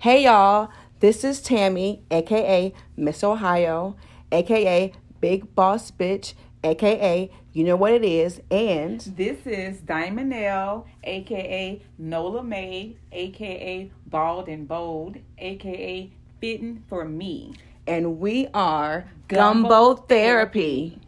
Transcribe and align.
Hey 0.00 0.24
y'all, 0.24 0.70
this 1.00 1.24
is 1.24 1.42
Tammy, 1.42 2.02
aka 2.10 2.72
Miss 2.96 3.22
Ohio, 3.22 3.96
aka 4.32 4.94
Big 5.20 5.54
Boss 5.54 5.90
Bitch, 5.90 6.32
aka 6.64 7.30
you 7.52 7.64
know 7.64 7.76
what 7.76 7.92
it 7.92 8.02
is, 8.02 8.40
and 8.50 8.98
This 9.02 9.46
is 9.46 9.80
Diamond 9.82 10.32
L, 10.32 10.86
aka 11.04 11.82
Nola 11.98 12.42
May, 12.42 12.96
aka 13.12 13.90
Bald 14.06 14.48
and 14.48 14.66
Bold, 14.66 15.18
aka 15.36 16.10
Fitting 16.40 16.82
for 16.88 17.04
Me. 17.04 17.52
and 17.86 18.18
we 18.18 18.48
are 18.54 19.06
Gumbo 19.28 19.68
Gumbo 19.68 20.02
Therapy. 20.06 20.98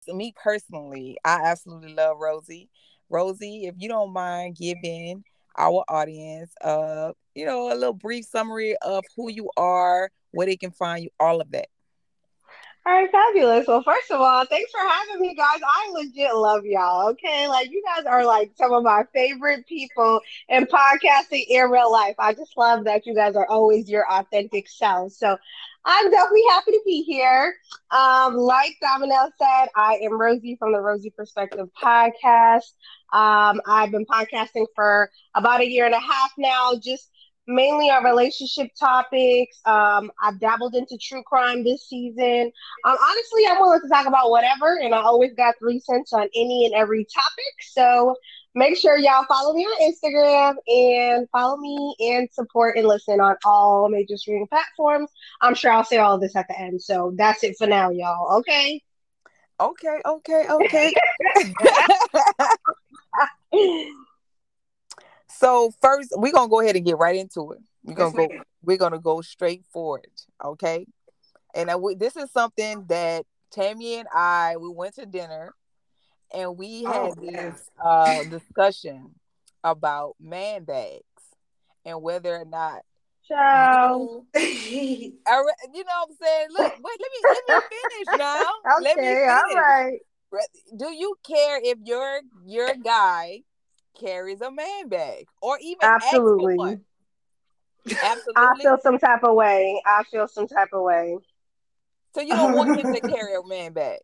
So 0.00 0.12
me 0.12 0.34
personally, 0.42 1.18
I 1.24 1.42
absolutely 1.44 1.94
love 1.94 2.16
Rosie. 2.18 2.68
Rosie, 3.10 3.66
if 3.66 3.76
you 3.78 3.88
don't 3.88 4.12
mind 4.12 4.56
giving 4.56 5.22
our 5.56 5.84
audience 5.88 6.52
uh, 6.62 7.12
you 7.38 7.46
know, 7.46 7.72
a 7.72 7.74
little 7.74 7.92
brief 7.92 8.24
summary 8.24 8.76
of 8.82 9.04
who 9.16 9.30
you 9.30 9.48
are, 9.56 10.10
where 10.32 10.46
they 10.46 10.56
can 10.56 10.72
find 10.72 11.04
you, 11.04 11.10
all 11.20 11.40
of 11.40 11.50
that. 11.52 11.68
All 12.84 12.94
right, 12.94 13.10
fabulous. 13.12 13.66
Well, 13.68 13.82
first 13.82 14.10
of 14.10 14.20
all, 14.20 14.44
thanks 14.46 14.72
for 14.72 14.80
having 14.80 15.20
me, 15.20 15.34
guys. 15.34 15.60
I 15.62 15.90
legit 15.92 16.34
love 16.34 16.64
y'all. 16.64 17.10
Okay, 17.10 17.46
like 17.46 17.70
you 17.70 17.82
guys 17.84 18.06
are 18.06 18.24
like 18.24 18.50
some 18.56 18.72
of 18.72 18.82
my 18.82 19.04
favorite 19.14 19.66
people 19.66 20.20
in 20.48 20.66
podcasting 20.66 21.44
in 21.48 21.70
real 21.70 21.92
life. 21.92 22.14
I 22.18 22.32
just 22.32 22.56
love 22.56 22.84
that 22.84 23.06
you 23.06 23.14
guys 23.14 23.36
are 23.36 23.46
always 23.46 23.88
your 23.88 24.10
authentic 24.10 24.68
selves. 24.68 25.18
So 25.18 25.36
I'm 25.84 26.10
definitely 26.10 26.44
happy 26.50 26.72
to 26.72 26.80
be 26.84 27.02
here. 27.02 27.54
Um, 27.90 28.36
like 28.36 28.76
Dominell 28.80 29.30
said, 29.38 29.68
I 29.76 30.00
am 30.02 30.18
Rosie 30.18 30.56
from 30.58 30.72
the 30.72 30.78
Rosey 30.78 31.14
Perspective 31.14 31.68
podcast. 31.80 32.72
Um, 33.12 33.60
I've 33.66 33.90
been 33.90 34.06
podcasting 34.06 34.66
for 34.74 35.10
about 35.34 35.60
a 35.60 35.70
year 35.70 35.84
and 35.84 35.94
a 35.94 36.00
half 36.00 36.32
now, 36.38 36.72
just 36.82 37.10
mainly 37.48 37.86
on 37.86 38.04
relationship 38.04 38.68
topics. 38.78 39.58
Um, 39.64 40.12
I've 40.22 40.38
dabbled 40.38 40.74
into 40.74 40.98
true 40.98 41.22
crime 41.24 41.64
this 41.64 41.88
season. 41.88 42.52
Um, 42.84 42.96
honestly, 43.02 43.46
I'm 43.48 43.58
willing 43.58 43.80
to 43.80 43.88
talk 43.88 44.06
about 44.06 44.30
whatever, 44.30 44.78
and 44.78 44.94
I 44.94 44.98
always 44.98 45.32
got 45.34 45.54
three 45.58 45.80
cents 45.80 46.12
on 46.12 46.28
any 46.36 46.66
and 46.66 46.74
every 46.74 47.04
topic. 47.04 47.54
So 47.72 48.14
make 48.54 48.76
sure 48.76 48.98
y'all 48.98 49.24
follow 49.26 49.54
me 49.54 49.64
on 49.64 49.92
Instagram 49.92 50.56
and 50.68 51.28
follow 51.30 51.56
me 51.56 51.96
and 52.00 52.28
support 52.32 52.76
and 52.76 52.86
listen 52.86 53.20
on 53.20 53.36
all 53.44 53.88
major 53.88 54.16
streaming 54.18 54.46
platforms. 54.46 55.10
I'm 55.40 55.54
sure 55.54 55.72
I'll 55.72 55.84
say 55.84 55.96
all 55.96 56.16
of 56.16 56.20
this 56.20 56.36
at 56.36 56.46
the 56.48 56.60
end. 56.60 56.82
So 56.82 57.12
that's 57.16 57.42
it 57.42 57.56
for 57.56 57.66
now, 57.66 57.90
y'all. 57.90 58.38
Okay. 58.38 58.82
Okay, 59.60 60.00
okay, 60.06 60.46
okay. 60.48 60.94
so 65.38 65.72
first, 65.80 66.12
we're 66.16 66.32
gonna 66.32 66.48
go 66.48 66.60
ahead 66.60 66.76
and 66.76 66.84
get 66.84 66.98
right 66.98 67.16
into 67.16 67.52
it. 67.52 67.60
We're 67.84 67.94
gonna 67.94 68.12
go. 68.12 68.28
We're 68.62 68.76
gonna 68.76 68.98
go 68.98 69.20
straight 69.20 69.64
for 69.72 69.98
it. 69.98 70.22
Okay. 70.44 70.86
And 71.54 71.70
I, 71.70 71.76
we, 71.76 71.94
this 71.94 72.16
is 72.16 72.30
something 72.32 72.84
that 72.88 73.24
Tammy 73.50 73.94
and 73.96 74.08
I 74.12 74.56
we 74.58 74.68
went 74.68 74.96
to 74.96 75.06
dinner, 75.06 75.54
and 76.34 76.58
we 76.58 76.84
had 76.84 76.94
Oh, 76.94 77.14
this 77.20 77.70
uh, 77.82 78.24
discussion 78.24 79.14
about 79.64 80.16
man 80.20 80.64
bags 80.64 81.02
and 81.84 82.02
whether 82.02 82.36
or 82.36 82.44
not 82.44 82.82
Ciao. 83.26 84.24
you, 84.34 85.12
know 85.26 85.42
what 85.42 86.08
I'm 86.10 86.16
saying. 86.20 86.46
Look, 86.50 86.72
wait, 86.78 86.98
let 87.00 87.10
me 87.12 87.28
let 87.30 87.44
me 87.46 87.54
finish 87.70 88.18
now. 88.18 88.50
let 88.82 88.96
me 88.96 89.02
Okay, 89.02 89.26
all 89.28 89.40
finish. 89.48 89.64
right. 89.64 90.00
Do 90.76 90.92
you 90.92 91.14
care 91.26 91.60
if 91.62 91.78
your 91.84 92.20
your 92.46 92.74
guy 92.74 93.42
carries 93.98 94.40
a 94.40 94.50
man 94.50 94.88
bag 94.88 95.26
or 95.42 95.58
even 95.60 95.80
Absolutely. 95.82 96.56
one? 96.56 96.84
I 98.36 98.54
feel 98.60 98.78
some 98.82 98.98
type 98.98 99.24
of 99.24 99.34
way. 99.34 99.82
I 99.86 100.02
feel 100.10 100.28
some 100.28 100.46
type 100.46 100.68
of 100.72 100.82
way. 100.82 101.16
So 102.14 102.20
you 102.20 102.34
don't 102.34 102.54
want 102.54 102.78
him 102.78 102.92
to 102.92 103.00
carry 103.08 103.34
a 103.34 103.46
man 103.46 103.72
bag. 103.72 103.98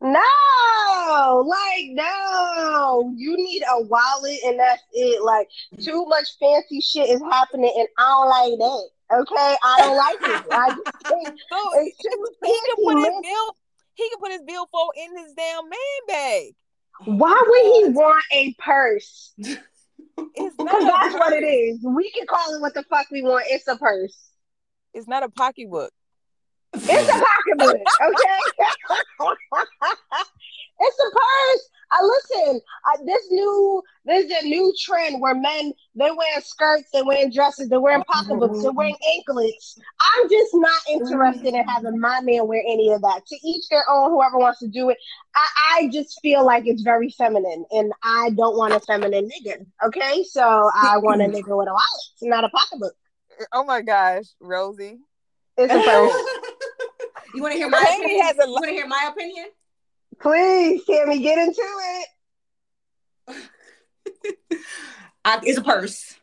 No, 0.00 1.44
like 1.46 1.84
no. 1.90 3.12
You 3.16 3.36
need 3.36 3.62
a 3.62 3.82
wallet 3.82 4.38
and 4.44 4.58
that's 4.58 4.82
it. 4.92 5.22
Like 5.22 5.48
too 5.80 6.04
much 6.06 6.26
fancy 6.40 6.80
shit 6.80 7.08
is 7.08 7.22
happening 7.30 7.72
and 7.76 7.88
I 7.98 8.02
don't 8.02 8.28
like 8.28 8.58
that. 8.58 8.88
Okay, 9.20 9.56
I 9.62 9.76
don't 9.78 9.96
like 9.96 10.18
it. 10.22 10.44
I 10.52 10.70
just 10.70 11.06
think 11.08 11.38
So 11.48 11.58
it's 11.74 11.98
too 11.98 12.26
he 12.44 12.58
can 12.66 12.84
put 12.84 12.98
his 12.98 13.20
bill. 13.22 13.56
He 13.94 14.08
can 14.08 14.18
put 14.18 14.32
his 14.32 14.42
billfold 14.42 14.92
in 14.96 15.16
his 15.18 15.34
damn 15.34 15.68
man 15.68 15.78
bag. 16.08 16.54
Why 17.04 17.42
would 17.46 17.88
he 17.88 17.92
want 17.94 18.24
a 18.32 18.54
purse? 18.58 19.34
It's 20.34 20.54
Because 20.56 20.84
not. 20.84 21.00
that's 21.00 21.14
a 21.14 21.18
what 21.18 21.32
it 21.32 21.44
is. 21.44 21.78
We 21.82 22.10
can 22.10 22.26
call 22.26 22.54
it 22.54 22.60
what 22.60 22.74
the 22.74 22.82
fuck 22.84 23.06
we 23.10 23.22
want. 23.22 23.46
It's 23.48 23.66
a 23.66 23.76
purse. 23.76 24.16
It's 24.92 25.08
not 25.08 25.22
a 25.22 25.30
pocketbook. 25.30 25.90
It's 26.74 27.08
a 27.08 27.12
pocketbook, 27.12 27.82
okay? 28.02 28.38
it's 30.80 30.98
a 30.98 31.10
purse. 31.10 31.68
I 31.92 32.02
listen. 32.02 32.60
I, 32.86 32.96
this 33.04 33.26
new, 33.30 33.82
there's 34.06 34.30
a 34.30 34.46
new 34.46 34.72
trend 34.80 35.20
where 35.20 35.34
men 35.34 35.72
they 35.94 36.10
wear 36.10 36.40
skirts, 36.40 36.88
they 36.92 37.02
wearing 37.02 37.30
dresses, 37.30 37.68
they're 37.68 37.80
wearing 37.80 38.02
pocketbooks, 38.04 38.62
they're 38.62 38.72
wearing 38.72 38.96
anklets. 39.14 39.78
I'm 40.00 40.30
just 40.30 40.50
not 40.54 40.80
interested 40.90 41.52
in 41.52 41.64
having 41.68 42.00
my 42.00 42.20
man 42.22 42.46
wear 42.48 42.62
any 42.66 42.90
of 42.92 43.02
that. 43.02 43.26
To 43.26 43.36
each 43.44 43.68
their 43.68 43.84
own. 43.90 44.10
Whoever 44.10 44.38
wants 44.38 44.60
to 44.60 44.68
do 44.68 44.88
it. 44.88 44.96
I, 45.34 45.48
I 45.74 45.88
just 45.88 46.18
feel 46.22 46.44
like 46.44 46.66
it's 46.66 46.82
very 46.82 47.10
feminine, 47.10 47.66
and 47.70 47.92
I 48.02 48.30
don't 48.30 48.56
want 48.56 48.72
a 48.72 48.80
feminine 48.80 49.28
nigga. 49.28 49.66
Okay, 49.84 50.24
so 50.24 50.70
I 50.74 50.96
want 50.96 51.20
a 51.20 51.26
nigga 51.26 51.56
with 51.56 51.68
a 51.68 51.72
wallet, 51.72 52.12
not 52.22 52.44
a 52.44 52.48
pocketbook. 52.48 52.94
Oh 53.52 53.64
my 53.64 53.82
gosh, 53.82 54.24
Rosie. 54.40 55.00
It's 55.58 55.72
a 55.72 55.76
purse. 55.84 56.41
You 57.34 57.42
want 57.42 57.52
to 57.52 57.58
hear 57.58 57.68
my 57.68 57.78
Tammy 57.78 58.04
opinion? 58.04 58.26
has 58.26 58.38
a 58.38 58.46
you 58.46 58.52
want 58.52 58.64
to 58.64 58.70
hear 58.70 58.86
my 58.86 59.10
opinion? 59.10 59.46
Please, 60.20 60.84
Tammy, 60.84 61.18
get 61.20 61.38
into 61.38 61.62
it. 63.28 63.36
I, 65.24 65.40
it's 65.42 65.58
a 65.58 65.62
purse. 65.62 66.16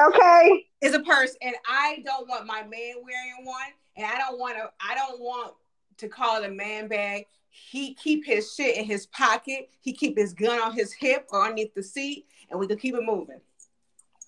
Okay. 0.00 0.66
It's 0.80 0.96
a 0.96 1.00
purse, 1.00 1.36
and 1.42 1.54
I 1.68 2.02
don't 2.04 2.28
want 2.28 2.46
my 2.46 2.62
man 2.62 2.94
wearing 3.02 3.44
one, 3.44 3.56
and 3.96 4.06
I 4.06 4.18
don't 4.18 4.38
want 4.38 4.56
to. 4.56 4.70
I 4.80 4.94
don't 4.94 5.20
want 5.20 5.54
to 5.98 6.08
call 6.08 6.42
it 6.42 6.48
a 6.48 6.52
man 6.52 6.88
bag. 6.88 7.26
He 7.50 7.94
keep 7.94 8.24
his 8.24 8.54
shit 8.54 8.76
in 8.76 8.84
his 8.84 9.06
pocket. 9.06 9.68
He 9.80 9.92
keep 9.92 10.16
his 10.16 10.32
gun 10.32 10.60
on 10.60 10.72
his 10.74 10.92
hip 10.92 11.26
or 11.30 11.44
underneath 11.44 11.74
the 11.74 11.82
seat, 11.82 12.26
and 12.50 12.58
we 12.58 12.66
can 12.66 12.78
keep 12.78 12.94
it 12.94 13.02
moving. 13.02 13.40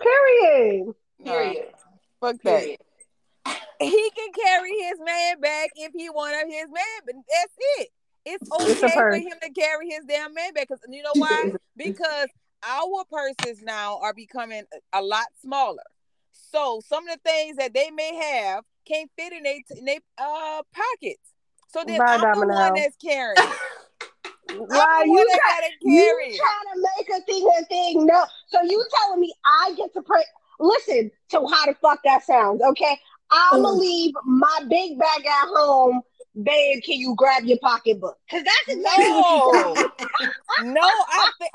Period. 0.01 0.95
Period. 1.25 1.69
Fuck 2.21 2.37
that. 2.43 2.61
Period. 2.61 2.79
He 3.81 4.11
can 4.17 4.33
carry 4.45 4.73
his 4.83 4.99
man 5.05 5.41
back 5.41 5.71
if 5.77 5.93
he 5.95 6.11
wanted 6.11 6.47
his 6.47 6.67
man, 6.67 7.01
but 7.05 7.15
that's 7.15 7.55
it. 7.79 7.89
It's 8.25 8.51
okay 8.53 8.95
for 8.95 9.17
him 9.17 9.39
to 9.43 9.51
carry 9.51 9.91
his 9.91 10.05
damn 10.07 10.33
man 10.35 10.53
back. 10.55 10.69
because 10.69 10.81
you 10.89 11.03
know 11.03 11.13
why? 11.15 11.53
Because 11.77 12.29
our 12.63 13.05
purses 13.11 13.63
now 13.63 13.99
are 14.01 14.15
becoming 14.15 14.63
a 14.93 15.03
lot 15.03 15.27
smaller. 15.41 15.83
So 16.31 16.81
some 16.87 17.09
of 17.09 17.15
the 17.15 17.31
things 17.31 17.57
that 17.57 17.75
they 17.75 17.91
may 17.91 18.15
have 18.15 18.65
can't 18.87 19.11
fit 19.19 19.33
in 19.33 19.43
their 19.43 19.59
in 19.77 19.85
they 19.85 19.99
uh 20.19 20.63
pockets. 20.73 21.33
So 21.69 21.83
then 21.87 21.99
Bye, 21.99 22.07
I'm 22.07 22.21
the 22.21 22.27
Domino. 22.27 22.55
one 22.55 22.75
that's 22.75 22.97
carrying. 22.97 23.37
Why 24.55 25.05
you 25.07 25.31
try, 25.33 25.71
you 25.81 26.37
trying 26.37 26.75
to 26.75 26.89
make 26.99 27.09
a 27.09 27.25
thing 27.25 27.51
a 27.59 27.65
thing? 27.65 28.07
No. 28.07 28.25
So 28.49 28.63
you 28.63 28.85
telling 29.01 29.21
me 29.21 29.33
I 29.45 29.73
get 29.77 29.93
to 29.95 30.03
pray? 30.03 30.23
Listen 30.61 31.11
to 31.31 31.47
how 31.47 31.67
the 31.67 31.75
fuck 31.81 32.01
that 32.05 32.25
sounds. 32.25 32.61
Okay, 32.63 32.99
I'm 33.33 33.63
gonna 33.63 33.79
leave 33.79 34.13
my 34.25 34.59
big 34.69 34.99
bag 34.99 35.27
at 35.27 35.49
home. 35.49 36.03
Babe, 36.43 36.83
can 36.83 36.99
you 36.99 37.15
grab 37.17 37.45
your 37.45 37.59
pocketbook? 37.63 38.17
Because 38.31 38.45
that's 38.45 38.77
exactly 38.77 39.11
what 39.11 39.17
you 39.31 39.41
No, 40.65 40.73
no, 40.73 40.81
I 40.83 41.31
think 41.39 41.53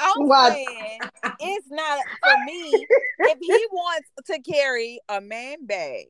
I'm 0.00 0.26
What? 0.26 0.52
saying 0.52 1.00
it's 1.40 1.68
not 1.70 2.00
for 2.22 2.36
me. 2.44 2.86
If 3.20 3.38
he 3.40 3.66
wants 3.72 4.08
to 4.26 4.40
carry 4.40 5.00
a 5.08 5.20
man 5.20 5.66
bag, 5.66 6.06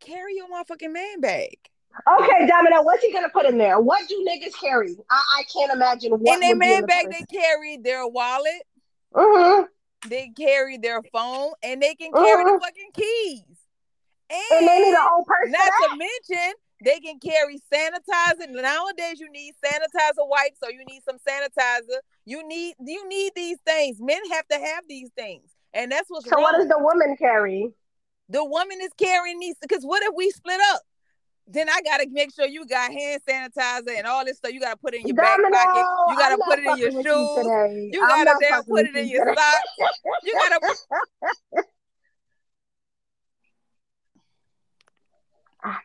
carry 0.00 0.36
your 0.36 0.46
motherfucking 0.48 0.92
man 0.92 1.20
bag. 1.20 1.56
Okay, 2.20 2.46
Domino, 2.48 2.82
what's 2.82 3.04
he 3.04 3.12
gonna 3.12 3.28
put 3.28 3.46
in 3.46 3.56
there? 3.58 3.78
What 3.80 4.08
do 4.08 4.26
niggas 4.28 4.58
carry? 4.60 4.96
I, 5.10 5.22
I 5.38 5.42
can't 5.52 5.72
imagine 5.72 6.12
what 6.12 6.34
in 6.34 6.40
their 6.40 6.50
would 6.50 6.60
be 6.60 6.66
in 6.66 6.70
man 6.80 6.86
bag, 6.86 7.04
purse. 7.06 7.14
they 7.30 7.38
carry 7.38 7.76
their 7.76 8.06
wallet, 8.08 8.62
Mhm. 9.14 9.66
They 10.04 10.28
carry 10.36 10.78
their 10.78 11.02
phone, 11.12 11.52
and 11.62 11.82
they 11.82 11.94
can 11.94 12.12
carry 12.12 12.44
the 12.44 12.50
Mhm. 12.52 12.60
fucking 12.60 12.90
keys. 12.94 13.58
And 14.30 14.68
they 14.68 14.78
need 14.80 14.94
a 14.94 15.00
whole 15.02 15.24
person. 15.24 15.52
Not 15.52 15.72
to 15.82 15.96
mention, 15.96 16.54
they 16.82 16.98
can 17.00 17.18
carry 17.20 17.60
sanitizer. 17.72 18.48
Nowadays, 18.48 19.20
you 19.20 19.30
need 19.30 19.54
sanitizer 19.64 20.26
wipes, 20.26 20.58
so 20.62 20.68
you 20.68 20.84
need 20.86 21.02
some 21.04 21.18
sanitizer. 21.18 21.98
You 22.24 22.46
need 22.46 22.74
you 22.80 23.06
need 23.08 23.32
these 23.34 23.58
things. 23.66 24.00
Men 24.00 24.20
have 24.30 24.46
to 24.48 24.58
have 24.58 24.84
these 24.88 25.10
things, 25.16 25.50
and 25.72 25.90
that's 25.92 26.08
what's 26.10 26.26
So 26.28 26.36
wrong. 26.36 26.42
what 26.42 26.56
does 26.56 26.68
the 26.68 26.78
woman 26.78 27.16
carry? 27.16 27.72
the 28.30 28.42
woman 28.42 28.80
is 28.80 28.90
carrying 28.96 29.38
these 29.38 29.54
because 29.60 29.84
what 29.84 30.02
if 30.02 30.14
we 30.16 30.30
split 30.30 30.58
up? 30.72 30.80
Then 31.46 31.68
I 31.68 31.80
gotta 31.84 32.06
make 32.10 32.34
sure 32.34 32.46
you 32.46 32.66
got 32.66 32.90
hand 32.90 33.20
sanitizer 33.28 33.98
and 33.98 34.06
all 34.06 34.24
this 34.24 34.38
stuff. 34.38 34.52
You 34.52 34.60
gotta 34.60 34.78
put 34.78 34.94
it 34.94 35.02
in 35.02 35.08
your 35.08 35.16
Domino, 35.16 35.50
back 35.50 35.66
pocket. 35.66 35.84
You 36.08 36.16
gotta 36.16 36.38
put 36.42 36.58
it 36.58 36.66
in 36.66 36.78
your 36.78 36.90
shoes. 36.90 37.04
You, 37.04 37.90
you 37.92 38.00
gotta 38.00 38.34
damn 38.40 38.64
put 38.64 38.86
it 38.86 38.96
in 38.96 39.08
your 39.08 39.26
today. 39.26 39.40
socks. 39.40 40.00
You 40.22 40.32
gotta. 40.32 40.76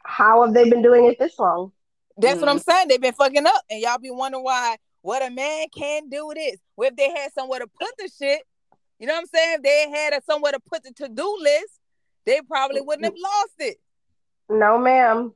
How 0.04 0.46
have 0.46 0.54
they 0.54 0.70
been 0.70 0.82
doing 0.82 1.06
it 1.06 1.20
this 1.20 1.38
long? 1.40 1.72
That's 2.18 2.38
mm. 2.38 2.42
what 2.42 2.50
I'm 2.50 2.60
mm. 2.60 2.64
saying. 2.64 2.88
They've 2.88 3.02
been 3.02 3.14
fucking 3.14 3.46
up, 3.46 3.64
and 3.70 3.82
y'all 3.82 3.98
be 3.98 4.12
wondering 4.12 4.44
why. 4.44 4.78
What 5.02 5.26
a 5.26 5.30
man 5.30 5.68
can 5.76 6.10
do 6.10 6.32
this. 6.36 6.58
Well, 6.76 6.90
if 6.90 6.96
they 6.96 7.10
had 7.10 7.32
somewhere 7.34 7.60
to 7.60 7.68
put 7.68 7.90
the 7.98 8.10
shit, 8.18 8.42
you 9.00 9.08
know 9.08 9.14
what 9.14 9.22
I'm 9.22 9.28
saying? 9.28 9.56
If 9.58 9.62
they 9.64 9.90
had 9.90 10.14
a, 10.14 10.22
somewhere 10.24 10.52
to 10.52 10.60
put 10.60 10.84
the 10.84 10.92
to 10.92 11.10
do 11.10 11.38
list, 11.42 11.80
they 12.26 12.42
probably 12.42 12.82
wouldn't 12.82 13.06
have 13.06 13.16
lost 13.16 13.56
it. 13.60 13.78
No, 14.50 14.78
ma'am. 14.78 15.34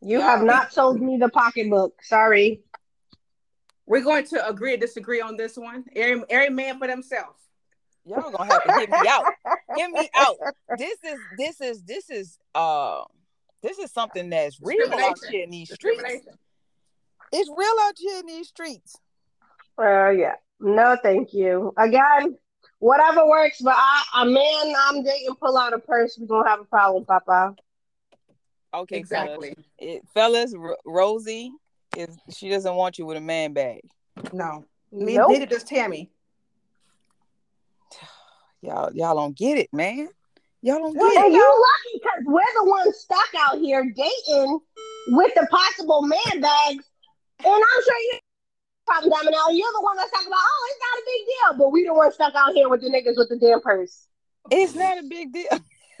You 0.00 0.18
Y'all 0.18 0.28
have 0.28 0.40
be- 0.40 0.46
not 0.46 0.72
sold 0.72 1.00
me 1.00 1.18
the 1.18 1.28
pocketbook. 1.28 2.02
Sorry. 2.02 2.62
We're 3.86 4.02
going 4.02 4.26
to 4.26 4.46
agree 4.46 4.74
or 4.74 4.76
disagree 4.76 5.20
on 5.20 5.36
this 5.36 5.56
one. 5.56 5.84
Every, 5.96 6.22
every 6.28 6.50
man 6.50 6.78
for 6.78 6.86
themselves. 6.86 7.38
Y'all 8.04 8.30
gonna 8.30 8.52
have 8.52 8.62
to 8.64 8.68
get 8.68 8.90
me 8.90 9.08
out. 9.08 9.24
Get 9.76 9.90
me 9.90 10.08
out. 10.14 10.36
This 10.78 10.98
is 11.04 11.18
this 11.36 11.60
is 11.60 11.82
this 11.82 12.08
is 12.08 12.38
uh 12.54 13.02
this 13.62 13.78
is 13.78 13.92
something 13.92 14.30
that's 14.30 14.58
real 14.62 14.92
out 14.94 15.18
here 15.30 15.44
in 15.44 15.50
these 15.50 15.72
streets. 15.72 16.26
It's 17.32 17.50
real 17.54 17.74
out 17.82 17.94
here 17.98 18.20
in 18.20 18.26
these 18.26 18.48
streets. 18.48 18.96
Uh, 19.78 20.10
yeah. 20.10 20.34
No, 20.60 20.96
thank 21.02 21.34
you. 21.34 21.74
Again, 21.76 22.38
whatever 22.78 23.26
works, 23.26 23.60
but 23.60 23.74
I, 23.76 24.22
a 24.22 24.24
man 24.24 24.74
I'm 24.86 25.02
dating 25.02 25.34
pull 25.36 25.58
out 25.58 25.74
a 25.74 25.78
purse, 25.78 26.16
we're 26.18 26.26
gonna 26.26 26.48
have 26.48 26.60
a 26.60 26.64
problem, 26.64 27.04
Papa. 27.04 27.54
Okay, 28.78 28.96
Exactly. 28.98 29.48
fellas. 29.50 29.66
It, 29.78 30.02
fellas, 30.14 30.54
R- 30.54 30.78
Rosie 30.84 31.52
is 31.96 32.16
she 32.30 32.48
doesn't 32.48 32.74
want 32.74 32.98
you 32.98 33.06
with 33.06 33.16
a 33.16 33.20
man 33.20 33.52
bag. 33.52 33.80
No. 34.32 34.64
Me, 34.92 35.16
Nope. 35.16 35.30
Neither 35.30 35.46
does 35.46 35.64
Tammy. 35.64 36.10
Y'all 38.60 38.92
y'all 38.92 39.14
don't 39.14 39.36
get 39.36 39.56
it, 39.56 39.68
man. 39.72 40.08
Y'all 40.62 40.78
don't 40.78 40.96
And 40.96 41.00
get 41.00 41.26
it. 41.26 41.32
You're 41.32 41.44
lucky 41.44 41.94
because 41.94 42.24
we're 42.26 42.42
the 42.56 42.68
ones 42.68 42.96
stuck 42.98 43.28
out 43.38 43.58
here 43.58 43.84
dating 43.84 44.58
with 45.08 45.32
the 45.34 45.46
possible 45.48 46.02
man 46.02 46.40
bags. 46.40 46.84
And 47.44 47.54
I'm 47.54 47.82
sure 47.84 47.98
you 48.12 48.18
problem 48.84 49.10
down 49.12 49.30
now. 49.30 49.48
You're 49.50 49.72
the 49.72 49.80
one 49.80 49.96
that's 49.96 50.10
talking 50.10 50.26
about, 50.26 50.40
oh, 50.42 50.70
it's 50.70 50.80
not 50.82 50.98
a 50.98 51.04
big 51.06 51.26
deal. 51.26 51.58
But 51.58 51.72
we 51.72 51.86
the 51.86 51.94
ones 51.94 52.14
stuck 52.14 52.34
out 52.34 52.52
here 52.52 52.68
with 52.68 52.80
the 52.80 52.88
niggas 52.88 53.16
with 53.16 53.28
the 53.28 53.38
damn 53.38 53.60
purse. 53.60 54.08
It's 54.50 54.74
not 54.74 54.98
a 54.98 55.02
big 55.04 55.32
deal. 55.32 55.48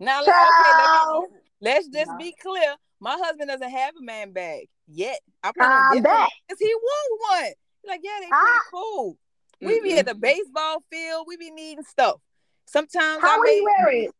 now 0.00 0.22
let, 0.22 0.34
okay, 0.34 0.72
let 0.78 1.30
me, 1.30 1.36
let's 1.64 1.88
just 1.88 2.10
No. 2.10 2.18
be 2.18 2.32
clear. 2.40 2.76
My 3.00 3.16
husband 3.20 3.48
doesn't 3.48 3.70
have 3.70 3.94
a 3.98 4.02
man 4.02 4.32
bag 4.32 4.68
yet. 4.86 5.20
I 5.42 5.52
plan 5.52 5.70
I 5.70 5.74
on 5.74 5.88
getting 5.90 6.02
bet. 6.04 6.30
because 6.48 6.58
he 6.60 6.74
want 6.74 7.20
one. 7.30 7.52
Like, 7.86 8.00
yeah, 8.02 8.18
they 8.20 8.26
pretty 8.28 8.32
Ah. 8.32 8.60
cool. 8.70 9.18
We 9.60 9.80
be 9.80 9.98
at 9.98 10.06
the 10.06 10.14
baseball 10.14 10.82
field. 10.90 11.24
We 11.26 11.36
be 11.36 11.50
needing 11.50 11.84
stuff. 11.84 12.20
Sometimes 12.66 13.20
How 13.22 13.36
I 13.36 13.38
would 13.38 13.48
he 13.48 13.60
wear 13.62 13.88
it? 14.04 14.10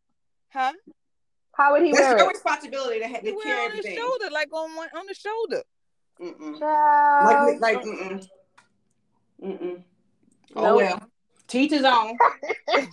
huh? 0.53 0.73
How 1.57 1.73
would 1.73 1.83
he 1.83 1.93
That's 1.93 2.03
wear 2.03 2.19
your 2.19 2.31
it? 2.31 2.35
responsibility 2.35 2.99
to, 3.01 3.09
ha- 3.09 3.19
He 3.23 3.31
to 3.31 3.37
wear 3.37 3.45
carry 3.45 3.65
it 3.67 3.71
on 3.71 3.77
the 3.83 3.95
shoulder, 3.97 4.31
like 4.33 4.53
on 4.53 4.75
one 4.77 4.89
on 4.97 5.07
the 5.07 5.15
shoulder. 5.15 5.63
Mm-mm. 6.21 6.59
Child. 6.59 7.61
Like, 7.61 7.77
like, 7.77 7.85
mm-mm. 7.85 8.29
Mm-mm. 9.43 9.83
Oh 10.57 10.63
Nope. 10.63 10.77
well. 10.77 11.11
Teach 11.47 11.71
his 11.73 11.85
own. 11.85 12.17
if 12.69 12.89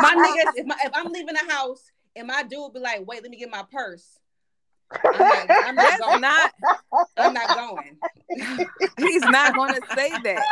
my 0.00 0.14
niggas, 0.14 0.52
if 0.56 0.66
my 0.66 0.76
if 0.84 0.90
I'm 0.94 1.12
leaving 1.12 1.34
the 1.34 1.52
house 1.52 1.84
and 2.16 2.26
my 2.26 2.42
dude 2.42 2.72
be 2.72 2.80
like, 2.80 3.06
wait, 3.06 3.22
let 3.22 3.30
me 3.30 3.38
get 3.38 3.50
my 3.50 3.64
purse. 3.70 4.18
I'm 5.04 5.18
not, 5.18 5.50
I'm 5.64 5.76
not 5.76 6.00
going. 6.00 6.20
not. 6.20 6.52
I'm 7.16 7.32
not 7.32 7.54
going. 7.54 7.96
He's 8.98 9.22
not 9.28 9.54
going 9.54 9.74
to 9.74 9.82
say 9.94 10.10
that. 10.24 10.42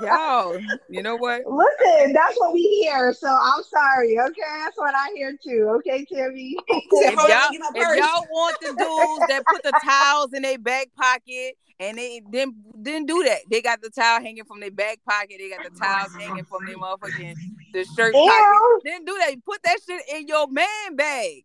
Y'all, 0.00 0.58
you 0.88 1.02
know 1.02 1.16
what? 1.16 1.42
Listen, 1.46 2.12
that's 2.12 2.36
what 2.38 2.52
we 2.52 2.62
hear. 2.82 3.12
So 3.12 3.28
I'm 3.28 3.62
sorry. 3.64 4.18
Okay, 4.18 4.42
that's 4.64 4.76
what 4.76 4.94
I 4.94 5.10
hear 5.14 5.36
too. 5.42 5.68
Okay, 5.78 6.04
Timmy. 6.04 6.56
said, 6.68 6.80
If 6.90 7.16
y'all, 7.16 7.70
if 7.74 7.96
y'all 7.96 8.26
want 8.30 8.56
the 8.60 8.68
dudes 8.68 9.28
that 9.28 9.44
put 9.46 9.62
the 9.62 9.72
towels 9.84 10.32
in 10.32 10.42
their 10.42 10.58
back 10.58 10.88
pocket 10.96 11.56
and 11.80 11.98
they 11.98 12.22
didn't 12.30 12.82
didn't 12.82 13.06
do 13.06 13.22
that, 13.24 13.40
they 13.50 13.62
got 13.62 13.82
the 13.82 13.90
towel 13.90 14.20
hanging 14.20 14.44
from 14.44 14.60
their 14.60 14.70
back 14.70 14.98
pocket. 15.08 15.36
They 15.38 15.50
got 15.50 15.62
the 15.62 15.70
towels 15.78 16.14
hanging 16.18 16.44
from 16.44 16.64
their 16.66 16.76
motherfucking 16.76 17.34
the 17.74 17.84
shirt 17.84 18.14
pocket. 18.14 18.24
Ew. 18.24 18.80
Didn't 18.84 19.04
do 19.04 19.18
that. 19.18 19.32
You 19.32 19.42
put 19.44 19.62
that 19.64 19.76
shit 19.86 20.00
in 20.14 20.26
your 20.26 20.48
man 20.48 20.96
bag. 20.96 21.44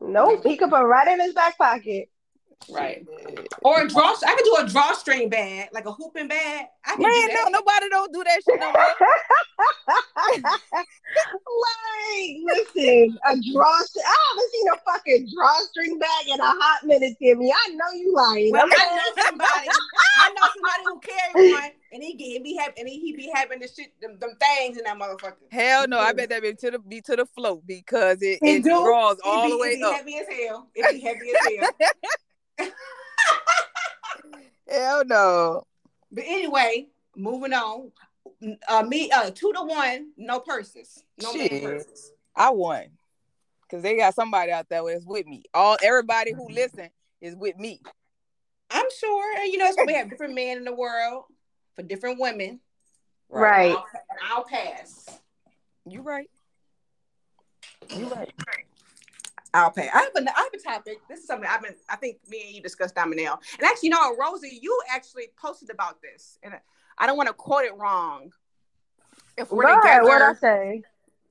Nope, 0.00 0.44
he 0.44 0.56
could 0.56 0.70
put 0.70 0.84
right 0.84 1.08
in 1.08 1.20
his 1.20 1.32
back 1.32 1.56
pocket. 1.56 2.10
Right. 2.70 3.06
Or 3.62 3.82
a 3.82 3.88
draw. 3.88 4.14
I 4.26 4.34
could 4.34 4.44
do 4.44 4.56
a 4.60 4.66
drawstring 4.68 5.28
bag, 5.28 5.68
like 5.72 5.86
a 5.86 5.92
hooping 5.92 6.26
bag. 6.28 6.66
I 6.84 6.94
can 6.94 7.02
Man, 7.02 7.28
do 7.28 7.34
no, 7.34 7.48
nobody 7.50 7.88
don't 7.88 8.12
do 8.12 8.24
that 8.24 8.42
shit 8.44 8.58
no 8.60 8.66
like, 11.62 12.36
listen, 12.44 13.18
a 13.26 13.36
drawstring. 13.52 14.04
I 14.04 14.16
haven't 14.28 14.50
seen 14.52 14.68
a 14.68 14.76
fucking 14.84 15.28
drawstring 15.34 15.98
bag 15.98 16.28
in 16.28 16.38
a 16.40 16.44
hot 16.44 16.84
minute, 16.84 17.16
Timmy. 17.22 17.50
I 17.52 17.68
know 17.70 17.90
you 17.94 18.12
lying. 18.14 18.52
Well. 18.52 18.66
I 18.66 18.68
know 18.68 19.22
somebody. 19.24 19.68
I 20.18 20.30
know 20.30 20.48
somebody 20.54 20.82
who 20.84 21.00
carry 21.00 21.52
one, 21.52 21.70
and 21.92 22.02
he 22.02 22.14
get 22.14 22.42
be 22.44 22.56
having 22.56 22.74
and 22.78 22.88
he, 22.88 23.00
he 23.00 23.16
be 23.16 23.30
having 23.34 23.60
the 23.60 23.68
shit 23.68 23.92
them, 24.00 24.18
them 24.18 24.36
things 24.40 24.76
in 24.78 24.84
that 24.84 24.98
motherfucker. 24.98 25.34
Hell 25.50 25.88
no, 25.88 25.98
I 25.98 26.12
bet 26.12 26.28
that 26.30 26.42
be 26.42 26.54
to 26.54 26.70
the 26.72 26.78
be 26.78 27.00
to 27.02 27.16
the 27.16 27.26
float 27.26 27.66
because 27.66 28.18
it, 28.22 28.38
it 28.42 28.62
draws 28.62 29.16
It 29.18 29.22
all 29.24 29.44
be, 29.46 29.50
the 29.52 29.58
way 29.58 29.68
it 29.68 29.76
be 29.76 29.82
up. 29.84 29.92
heavy 29.94 30.18
as 30.18 30.26
hell. 30.28 30.68
It 30.74 30.90
be 30.90 31.00
heavy 31.00 31.30
as 31.30 31.78
hell. 32.58 32.70
Hell 34.68 35.04
no. 35.06 35.62
But 36.12 36.24
anyway, 36.26 36.88
moving 37.16 37.52
on. 37.54 37.90
Uh, 38.68 38.82
me, 38.82 39.10
uh, 39.10 39.30
two 39.30 39.52
to 39.54 39.62
one, 39.62 40.10
no 40.16 40.40
purses, 40.40 41.02
no 41.20 41.32
purses. 41.32 42.12
I 42.36 42.50
won. 42.50 42.84
Cause 43.70 43.82
they 43.82 43.96
got 43.96 44.14
somebody 44.14 44.50
out 44.52 44.66
there 44.70 44.82
that's 44.86 45.04
with 45.04 45.26
me. 45.26 45.42
All 45.52 45.76
everybody 45.82 46.32
who 46.32 46.48
listen 46.48 46.88
is 47.20 47.34
with 47.36 47.58
me. 47.58 47.82
I'm 48.70 48.86
sure, 48.98 49.36
and 49.38 49.52
you 49.52 49.58
know, 49.58 49.66
it's 49.66 49.76
when 49.76 49.86
we 49.86 49.94
have 49.94 50.08
different 50.08 50.34
men 50.34 50.58
in 50.58 50.64
the 50.64 50.74
world 50.74 51.24
for 51.78 51.84
different 51.84 52.20
women. 52.20 52.58
Right. 53.28 53.76
I'll, 53.76 53.86
I'll 54.24 54.44
pass. 54.44 55.20
You 55.86 56.02
right. 56.02 56.28
You 57.94 58.08
right. 58.08 58.34
I'll 59.54 59.70
pay. 59.70 59.88
I 59.94 59.98
have 59.98 60.10
a, 60.16 60.28
I 60.28 60.42
have 60.42 60.52
a 60.52 60.58
topic. 60.58 60.98
This 61.08 61.20
is 61.20 61.26
something 61.26 61.48
I've 61.48 61.62
been. 61.62 61.74
I 61.88 61.96
think 61.96 62.18
me 62.28 62.42
and 62.46 62.54
you 62.56 62.62
discussed, 62.62 62.96
Dominell. 62.96 63.40
And 63.58 63.66
actually, 63.66 63.88
you 63.88 63.94
know, 63.94 64.16
Rosie, 64.18 64.58
you 64.60 64.76
actually 64.90 65.28
posted 65.40 65.70
about 65.70 66.02
this, 66.02 66.38
and 66.42 66.54
I 66.98 67.06
don't 67.06 67.16
want 67.16 67.28
to 67.28 67.32
quote 67.32 67.64
it 67.64 67.76
wrong. 67.76 68.32
If 69.36 69.52
we're 69.52 69.62
Go 69.62 69.78
ahead, 69.78 70.02
what 70.02 70.20
I 70.20 70.34
together, 70.34 70.38
say? 70.40 70.82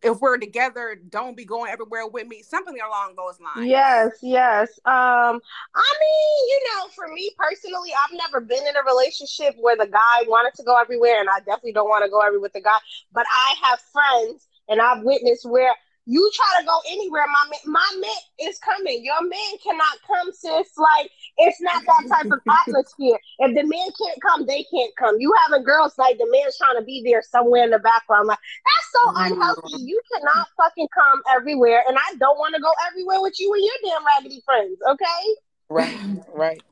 If 0.04 0.20
we're 0.20 0.38
together, 0.38 1.00
don't 1.10 1.36
be 1.36 1.46
going 1.46 1.72
everywhere 1.72 2.08
with 2.08 2.28
me. 2.28 2.44
Something 2.44 2.78
along 2.80 3.16
those 3.16 3.40
lines. 3.40 3.68
Yes, 3.70 4.12
yes. 4.22 4.70
Um, 4.86 5.42
I 5.76 5.94
mean, 6.00 6.48
you 6.50 6.62
know, 6.70 6.88
for 6.96 7.08
me 7.08 7.32
personally, 7.38 7.92
I've 7.94 8.18
never 8.18 8.42
been 8.42 8.66
in 8.68 8.76
a 8.76 8.84
relationship 8.86 9.56
where 9.60 9.76
the 9.76 9.88
guy 9.88 10.24
wanted 10.28 10.54
to 10.56 10.64
go 10.64 10.80
everywhere, 10.80 11.20
and 11.20 11.30
I 11.30 11.40
definitely 11.40 11.74
don't 11.74 11.90
want 11.90 12.06
to 12.06 12.12
go 12.12 12.20
everywhere 12.20 12.42
with 12.42 12.54
the 12.54 12.62
guy. 12.62 12.78
But 13.12 13.26
I 13.32 13.56
have 13.64 13.80
friends, 13.80 14.48
and 14.70 14.82
I've 14.82 15.04
witnessed 15.04 15.50
where 15.50 15.74
you 16.08 16.32
try 16.34 16.62
to 16.62 16.66
go 16.66 16.80
anywhere, 16.90 17.26
my 17.28 17.50
man, 17.52 17.60
my 17.66 18.00
man 18.00 18.50
is 18.50 18.58
coming. 18.60 19.04
Your 19.04 19.22
man 19.22 19.58
cannot 19.62 19.98
come, 20.08 20.32
sis. 20.32 20.72
Like 20.78 21.12
it's 21.38 21.60
not 21.62 21.84
that 21.86 22.08
type 22.10 22.32
of 22.32 22.40
atmosphere. 22.68 23.20
If 23.40 23.56
the 23.56 23.64
man 23.64 23.88
can't 24.02 24.22
come, 24.22 24.46
they 24.46 24.66
can't 24.74 24.96
come. 24.96 25.18
You 25.20 25.34
having 25.46 25.66
girls 25.66 25.98
like 25.98 26.18
the 26.18 26.28
man's 26.32 26.58
trying 26.58 26.78
to 26.80 26.84
be 26.84 27.04
there 27.06 27.22
somewhere 27.22 27.66
in 27.66 27.72
the 27.72 27.80
background. 27.80 28.28
Like 28.28 28.40
that's 28.40 28.92
so 28.94 29.12
Mm. 29.12 29.32
unhealthy. 29.32 29.84
You 29.84 30.02
cannot 30.14 30.48
fucking 30.56 30.88
come 30.94 31.22
everywhere, 31.36 31.84
and 31.88 31.98
I 31.98 32.16
don't 32.18 32.38
want 32.38 32.56
to 32.56 32.62
go 32.62 32.72
everywhere 32.88 33.22
with 33.22 33.38
you 33.40 33.54
and 33.54 33.64
your 33.64 33.94
damn 33.94 34.06
raggedy 34.06 34.42
friends. 34.46 34.80
Okay? 34.90 35.36
Right. 35.70 36.00
Right. 36.34 36.64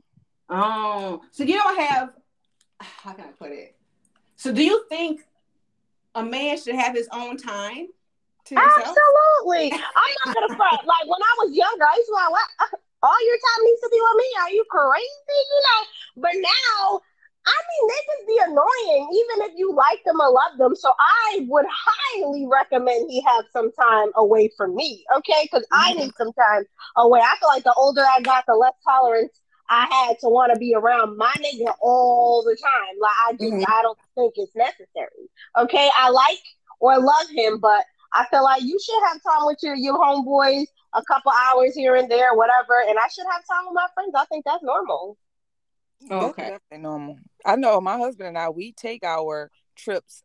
Oh, 0.50 1.22
so 1.32 1.44
you 1.44 1.56
don't 1.56 1.78
have. 1.80 2.14
How 2.80 3.12
can 3.14 3.26
I 3.26 3.32
put 3.32 3.52
it? 3.52 3.76
So, 4.38 4.54
do 4.54 4.64
you 4.64 4.86
think 4.88 5.22
a 6.14 6.24
man 6.24 6.58
should 6.58 6.76
have 6.76 6.94
his 6.96 7.10
own 7.12 7.36
time 7.36 7.88
to 7.88 7.88
himself? 7.88 8.05
Absolutely. 8.54 9.74
I'm 9.74 10.14
not 10.26 10.36
gonna 10.36 10.56
front. 10.56 10.82
Like 10.86 11.06
when 11.10 11.22
I 11.22 11.34
was 11.42 11.56
younger, 11.56 11.86
I 11.86 11.96
used 11.98 12.08
to 12.08 12.14
be 12.14 12.16
like, 12.16 12.32
what? 12.32 12.50
All 13.04 13.26
your 13.26 13.38
time 13.38 13.66
needs 13.66 13.82
to 13.82 13.90
be 13.92 14.00
with 14.02 14.18
me. 14.18 14.30
Are 14.42 14.52
you 14.52 14.66
crazy? 14.70 15.42
You 15.54 15.62
know. 15.66 15.82
But 16.24 16.34
now, 16.36 17.02
I 17.46 17.58
mean, 17.70 17.84
they 17.90 18.02
can 18.10 18.20
be 18.26 18.38
annoying, 18.50 19.04
even 19.14 19.46
if 19.46 19.52
you 19.58 19.74
like 19.74 20.04
them 20.06 20.20
or 20.20 20.32
love 20.32 20.58
them. 20.58 20.76
So 20.76 20.92
I 21.00 21.46
would 21.48 21.66
highly 21.70 22.48
recommend 22.52 23.10
he 23.10 23.22
have 23.22 23.46
some 23.54 23.72
time 23.74 24.10
away 24.16 24.50
from 24.58 24.76
me. 24.76 25.06
Okay, 25.18 25.44
because 25.44 25.66
I 25.72 25.94
need 25.94 26.12
some 26.18 26.34
time 26.34 26.64
away. 26.98 27.20
I 27.22 27.36
feel 27.40 27.50
like 27.50 27.64
the 27.64 27.74
older 27.78 28.02
I 28.02 28.22
got, 28.22 28.46
the 28.48 28.56
less 28.56 28.74
tolerance 28.84 29.40
I 29.70 29.86
had 29.90 30.20
to 30.20 30.30
want 30.30 30.54
to 30.54 30.60
be 30.60 30.74
around 30.76 31.18
my 31.18 31.34
nigga 31.38 31.74
all 31.82 32.44
the 32.44 32.56
time. 32.62 32.96
Like 33.00 33.14
I 33.28 33.32
just, 33.34 33.54
Mhm. 33.54 33.66
I 33.68 33.82
don't 33.82 33.98
think 34.16 34.34
it's 34.38 34.56
necessary. 34.56 35.30
Okay, 35.58 35.90
I 35.98 36.10
like 36.10 36.40
or 36.80 37.00
love 37.00 37.30
him, 37.30 37.60
but 37.60 37.86
I 38.16 38.26
feel 38.32 38.44
like 38.44 38.64
you 38.64 38.80
should 38.80 39.02
have 39.10 39.22
time 39.22 39.46
with 39.46 39.58
your 39.62 39.76
your 39.76 39.98
homeboys, 40.00 40.66
a 40.94 41.04
couple 41.04 41.32
hours 41.32 41.76
here 41.76 41.96
and 41.96 42.10
there, 42.10 42.34
whatever. 42.34 42.82
And 42.88 42.98
I 42.98 43.08
should 43.10 43.26
have 43.32 43.44
time 43.46 43.66
with 43.66 43.76
my 43.76 43.88
friends. 43.94 44.14
I 44.18 44.26
think 44.26 44.46
that's 44.46 44.64
normal. 44.64 45.18
Oh, 46.10 46.20
That's 46.20 46.24
okay. 46.32 46.42
definitely 46.50 46.78
normal. 46.84 47.18
I 47.46 47.56
know 47.56 47.80
my 47.82 47.98
husband 47.98 48.30
and 48.30 48.38
I 48.38 48.50
we 48.50 48.72
take 48.72 49.04
our 49.04 49.52
trips 49.76 50.24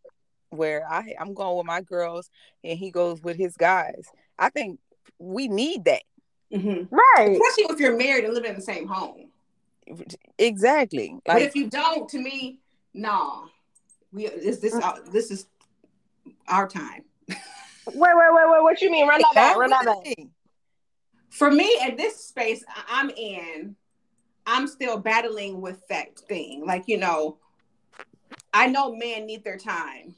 where 0.51 0.85
I 0.89 1.15
I'm 1.21 1.35
going 1.35 1.57
with 1.59 1.67
my 1.67 1.81
girls 1.81 2.31
and 2.65 2.79
he 2.79 2.91
goes 2.91 3.21
with 3.23 3.37
his 3.37 3.57
guys. 3.57 4.05
I 4.39 4.51
think 4.51 4.79
we 5.19 5.49
need 5.49 5.85
that. 5.87 6.03
Mhm. 6.53 6.89
Right. 6.91 7.31
Especially 7.33 7.75
if 7.75 7.81
you're 7.81 7.97
married 7.97 8.25
and 8.25 8.35
living 8.35 8.51
in 8.51 8.57
the 8.57 8.63
same 8.63 8.87
home. 8.87 9.31
Exactly. 10.39 11.17
but 11.27 11.43
if 11.43 11.55
you 11.57 11.69
don't, 11.69 12.09
to 12.11 12.19
me, 12.19 12.59
nah. 12.95 13.47
We 14.13 14.27
is 14.27 14.61
this 14.61 14.75
Mm. 14.75 14.83
uh, 14.83 15.01
this 15.11 15.31
is 15.31 15.47
our 16.49 16.69
time. 16.69 17.05
Wait, 17.95 18.15
wait, 18.15 18.29
wait, 18.33 18.51
wait. 18.51 18.63
What 18.63 18.81
you 18.81 18.91
mean? 18.91 19.07
Run 19.09 19.21
that 19.21 19.35
back. 19.35 19.57
Run 19.57 19.71
that 19.71 19.85
back. 19.85 19.97
Exactly. 20.05 20.31
For 21.31 21.51
me, 21.51 21.79
at 21.83 21.97
this 21.97 22.25
space 22.25 22.65
I- 22.69 22.85
I'm 23.01 23.11
in, 23.11 23.77
I'm 24.47 24.67
still 24.67 24.99
battling 24.99 25.61
with 25.61 25.87
that 25.89 26.19
thing. 26.19 26.65
Like 26.67 26.85
you 26.89 26.99
know, 26.99 27.39
I 28.53 28.67
know 28.67 28.95
men 28.95 29.27
need 29.27 29.45
their 29.45 29.59
time. 29.59 30.15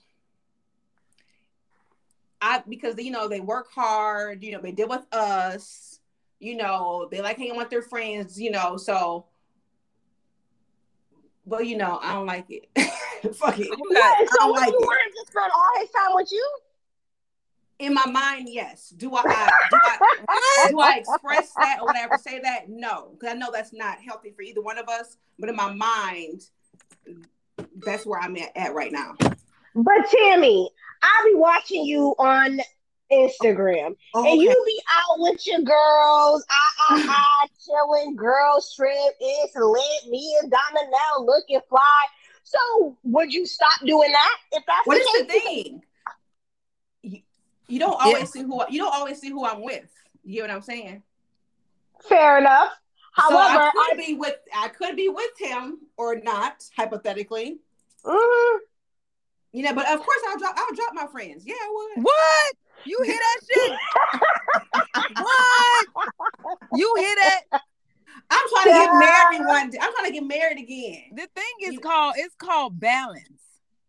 I 2.40 2.62
because 2.68 2.96
you 2.98 3.10
know 3.10 3.28
they 3.28 3.40
work 3.40 3.68
hard. 3.72 4.42
You 4.42 4.52
know 4.52 4.60
they 4.60 4.72
deal 4.72 4.88
with 4.88 5.06
us. 5.12 6.00
You 6.40 6.56
know 6.56 7.08
they 7.10 7.20
like 7.20 7.36
hanging 7.38 7.56
with 7.56 7.70
their 7.70 7.82
friends. 7.82 8.40
You 8.40 8.50
know 8.50 8.76
so. 8.76 9.26
But 11.46 11.66
you 11.66 11.76
know 11.76 11.98
I 12.02 12.14
don't 12.14 12.26
like 12.26 12.46
it. 12.48 12.68
Fuck 13.36 13.58
it. 13.58 13.66
You 13.66 13.76
Wait, 13.90 13.96
got- 13.96 14.20
I 14.20 14.26
so 14.30 14.36
don't 14.38 14.52
like 14.52 14.68
you 14.72 14.78
it. 14.78 14.86
want 14.86 15.00
him 15.06 15.12
to 15.12 15.30
spend 15.30 15.52
all 15.54 15.80
his 15.80 15.90
time 15.90 16.14
with 16.14 16.32
you? 16.32 16.48
In 17.78 17.94
my 17.94 18.06
mind, 18.06 18.48
yes. 18.50 18.90
Do 18.90 19.14
I, 19.14 19.22
I 19.26 19.50
do 19.70 19.78
I 19.82 20.70
do 20.70 20.80
I 20.80 20.96
express 20.98 21.52
that 21.54 21.78
or 21.80 21.86
whatever? 21.86 22.16
Say 22.18 22.38
that? 22.40 22.68
No, 22.68 23.10
because 23.12 23.34
I 23.34 23.38
know 23.38 23.50
that's 23.52 23.72
not 23.72 23.98
healthy 24.00 24.30
for 24.30 24.42
either 24.42 24.60
one 24.62 24.78
of 24.78 24.88
us. 24.88 25.16
But 25.38 25.48
in 25.48 25.56
my 25.56 25.72
mind, 25.72 26.42
that's 27.84 28.06
where 28.06 28.20
I'm 28.20 28.36
at, 28.36 28.56
at 28.56 28.74
right 28.74 28.92
now. 28.92 29.14
But 29.74 30.10
Tammy, 30.10 30.70
I'll 31.02 31.24
be 31.24 31.34
watching 31.34 31.84
you 31.84 32.14
on 32.18 32.60
Instagram, 33.10 33.94
Oh, 34.14 34.24
and 34.24 34.40
you 34.40 34.48
be 34.66 34.82
out 34.94 35.18
with 35.18 35.46
your 35.46 35.60
girls, 35.60 36.44
ah 36.50 36.72
ah 36.80 37.04
ah, 37.44 37.48
chilling, 37.64 38.16
girls 38.16 38.74
trip, 38.74 38.96
it's 39.20 39.54
lit. 39.56 40.10
Me 40.10 40.38
and 40.42 40.50
Donna 40.50 40.88
now 40.90 41.24
looking 41.24 41.60
fly. 41.68 42.04
So 42.44 42.96
would 43.04 43.32
you 43.32 43.46
stop 43.46 43.80
doing 43.84 44.12
that 44.12 44.36
if 44.52 44.62
that's 44.66 44.86
What 44.86 44.94
the 44.94 45.00
is 45.00 45.26
the 45.26 45.32
case? 45.32 45.42
thing? 45.64 45.82
You, 47.72 47.76
you 47.76 47.80
don't 47.80 48.00
always 48.04 48.30
see 48.30 48.42
who 48.42 48.60
I- 48.60 48.68
you 48.68 48.78
don't 48.78 48.94
always 48.94 49.18
see 49.18 49.30
who 49.30 49.46
I'm 49.46 49.62
with. 49.62 49.88
You 50.24 50.34
get 50.34 50.42
what 50.42 50.50
I'm 50.50 50.62
saying? 50.62 51.02
Fair 52.06 52.36
enough. 52.38 52.70
However, 53.14 53.38
I 53.64 53.68
I, 53.68 53.88
could 53.94 53.96
be 54.06 54.14
with 54.14 54.36
I 54.54 54.68
could 54.68 54.94
be 54.96 55.08
with 55.08 55.30
him 55.38 55.78
or 55.96 56.16
not, 56.16 56.62
hypothetically. 56.76 57.60
Mhm. 58.04 58.58
You 59.52 59.62
know, 59.64 59.74
but 59.74 59.88
of 59.90 60.00
course 60.00 60.18
I'll 60.28 60.38
drop 60.38 60.54
I'll 60.58 60.74
drop 60.74 60.90
my 60.92 61.06
friends. 61.06 61.44
Yeah, 61.46 61.54
I 61.54 61.70
would. 61.96 62.04
What? 62.04 62.54
You 62.84 62.98
hear 63.04 63.16
that 63.16 63.40
shit? 63.50 63.72
what? 65.16 65.86
You 66.74 66.94
hear 66.98 67.14
that? 67.16 67.42
I'm 68.30 68.46
trying 68.48 68.64
to 68.64 68.70
get 68.70 68.92
married 68.98 69.46
one 69.46 69.70
day. 69.70 69.78
I'm 69.80 69.92
trying 69.94 70.06
to 70.08 70.12
get 70.12 70.24
married 70.26 70.58
again. 70.58 71.02
The 71.14 71.28
thing 71.34 71.52
is 71.62 71.72
You- 71.74 71.80
called 71.80 72.14
it's 72.18 72.34
called 72.34 72.78
balance. 72.78 73.28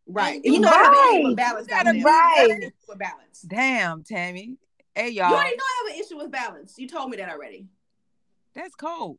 Right. 0.05 0.41
You 0.43 0.53
You 0.53 0.59
know, 0.59 0.69
I 0.69 0.73
have 0.73 0.93
an 0.93 1.15
issue 1.19 1.27
with 1.27 1.37
balance. 1.37 1.67
You 1.67 1.73
gotta 1.75 1.85
Donnell. 1.93 2.09
have 2.11 2.39
an 2.39 2.49
right. 2.51 2.63
issue 2.63 2.71
with 2.87 2.99
balance. 2.99 3.41
Damn, 3.41 4.03
Tammy. 4.03 4.57
Hey 4.95 5.09
y'all. 5.09 5.29
y'all, 5.29 5.39
already 5.39 5.55
know 5.55 5.63
I 5.63 5.83
have 5.87 5.95
an 5.95 6.03
issue 6.03 6.17
with 6.17 6.31
balance. 6.31 6.75
You 6.77 6.87
told 6.87 7.09
me 7.09 7.17
that 7.17 7.29
already. 7.29 7.67
that's 8.53 8.75
cold. 8.75 9.17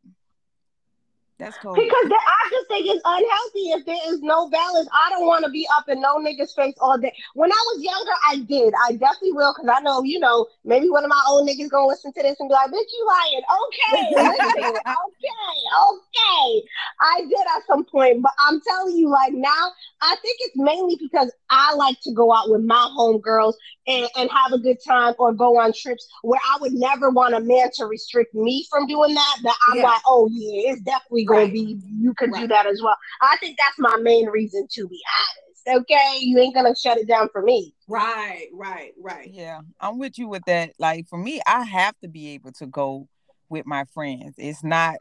That's 1.37 1.59
cold. 1.59 1.75
Because 1.75 2.09
that, 2.09 2.25
I 2.29 2.51
just 2.51 2.69
think 2.69 2.87
it's 2.87 3.03
unhealthy 3.05 3.75
if 3.75 3.85
there 3.87 4.15
is 4.15 4.23
no 4.23 4.49
balance. 4.49 4.89
I 4.93 5.11
don't 5.11 5.27
want 5.27 5.45
to 5.45 5.51
be 5.51 5.67
up 5.77 5.89
in 5.89 6.01
no 6.01 6.19
nigga's 6.19 6.55
face 6.55 6.75
all 6.81 6.97
day. 6.97 7.13
When 7.35 7.51
I 7.51 7.63
was 7.75 7.83
younger, 7.83 8.13
I 8.31 8.37
did. 8.47 8.73
I 8.87 8.93
definitely 8.93 9.33
will 9.33 9.53
because 9.53 9.69
I 9.69 9.81
know, 9.81 10.05
you 10.05 10.21
know, 10.21 10.47
maybe 10.65 10.89
one 10.89 11.03
of 11.03 11.11
my 11.11 11.21
old 11.29 11.49
niggas 11.49 11.71
gonna 11.71 11.89
listen 11.89 12.13
to 12.13 12.23
this 12.23 12.37
and 12.39 12.49
be 12.49 12.55
like, 12.55 12.71
"Bitch, 12.71 12.87
you 12.93 13.07
lying?" 13.07 13.43
Okay, 13.51 14.15
listen, 14.15 14.47
okay, 14.63 15.59
okay. 15.91 16.63
I 17.01 17.21
did 17.23 17.47
at 17.57 17.67
some 17.67 17.85
point, 17.85 18.23
but 18.23 18.33
I'm 18.39 18.61
telling 18.61 18.97
you, 18.97 19.09
like 19.09 19.33
now, 19.33 19.73
I 20.03 20.15
think 20.23 20.39
it's 20.41 20.57
mainly 20.57 20.97
because 21.01 21.33
I 21.55 21.75
like 21.75 22.01
to 22.01 22.13
go 22.13 22.33
out 22.35 22.51
with 22.51 22.63
my 22.63 22.91
homegirls 22.97 23.55
and, 23.87 24.09
and 24.17 24.31
have 24.31 24.53
a 24.53 24.59
good 24.59 24.79
time 24.87 25.15
or 25.19 25.33
go 25.33 25.59
on 25.59 25.73
trips 25.73 26.07
where 26.23 26.41
I 26.45 26.59
would 26.61 26.73
never 26.73 27.11
want 27.11 27.35
a 27.35 27.41
man 27.41 27.71
to 27.75 27.87
restrict 27.87 28.35
me 28.35 28.67
from 28.71 28.87
doing 28.87 29.15
that. 29.15 29.37
That 29.43 29.55
I'm 29.69 29.79
Yeah. 29.79 29.85
like, 29.85 30.01
oh 30.07 30.29
yeah, 30.33 30.73
it's 30.73 30.81
definitely 30.83 31.25
gonna 31.25 31.43
Right. 31.43 31.53
be 31.53 31.79
you 32.01 32.13
can 32.15 32.31
do 32.33 32.49
that 32.49 32.67
as 32.67 32.83
well. 32.83 32.97
I 33.23 33.37
think 33.39 33.57
that's 33.59 33.79
my 33.79 33.97
main 34.03 34.27
reason 34.27 34.67
to 34.73 34.89
be 34.89 35.01
honest. 35.19 35.81
Okay, 35.83 36.19
you 36.21 36.39
ain't 36.39 36.55
gonna 36.55 36.75
shut 36.77 36.99
it 36.99 37.09
down 37.09 37.29
for 37.33 37.41
me. 37.41 37.75
Right, 37.89 38.49
right, 38.53 38.93
right. 39.01 39.31
Yeah, 39.33 39.61
I'm 39.81 39.99
with 39.99 40.19
you 40.19 40.29
with 40.29 40.45
that. 40.47 40.73
Like 40.79 41.07
for 41.09 41.19
me, 41.19 41.41
I 41.47 41.65
have 41.65 41.95
to 42.03 42.09
be 42.09 42.31
able 42.31 42.53
to 42.53 42.67
go 42.67 43.09
with 43.49 43.65
my 43.65 43.85
friends. 43.95 44.35
It's 44.37 44.63
not 44.63 44.97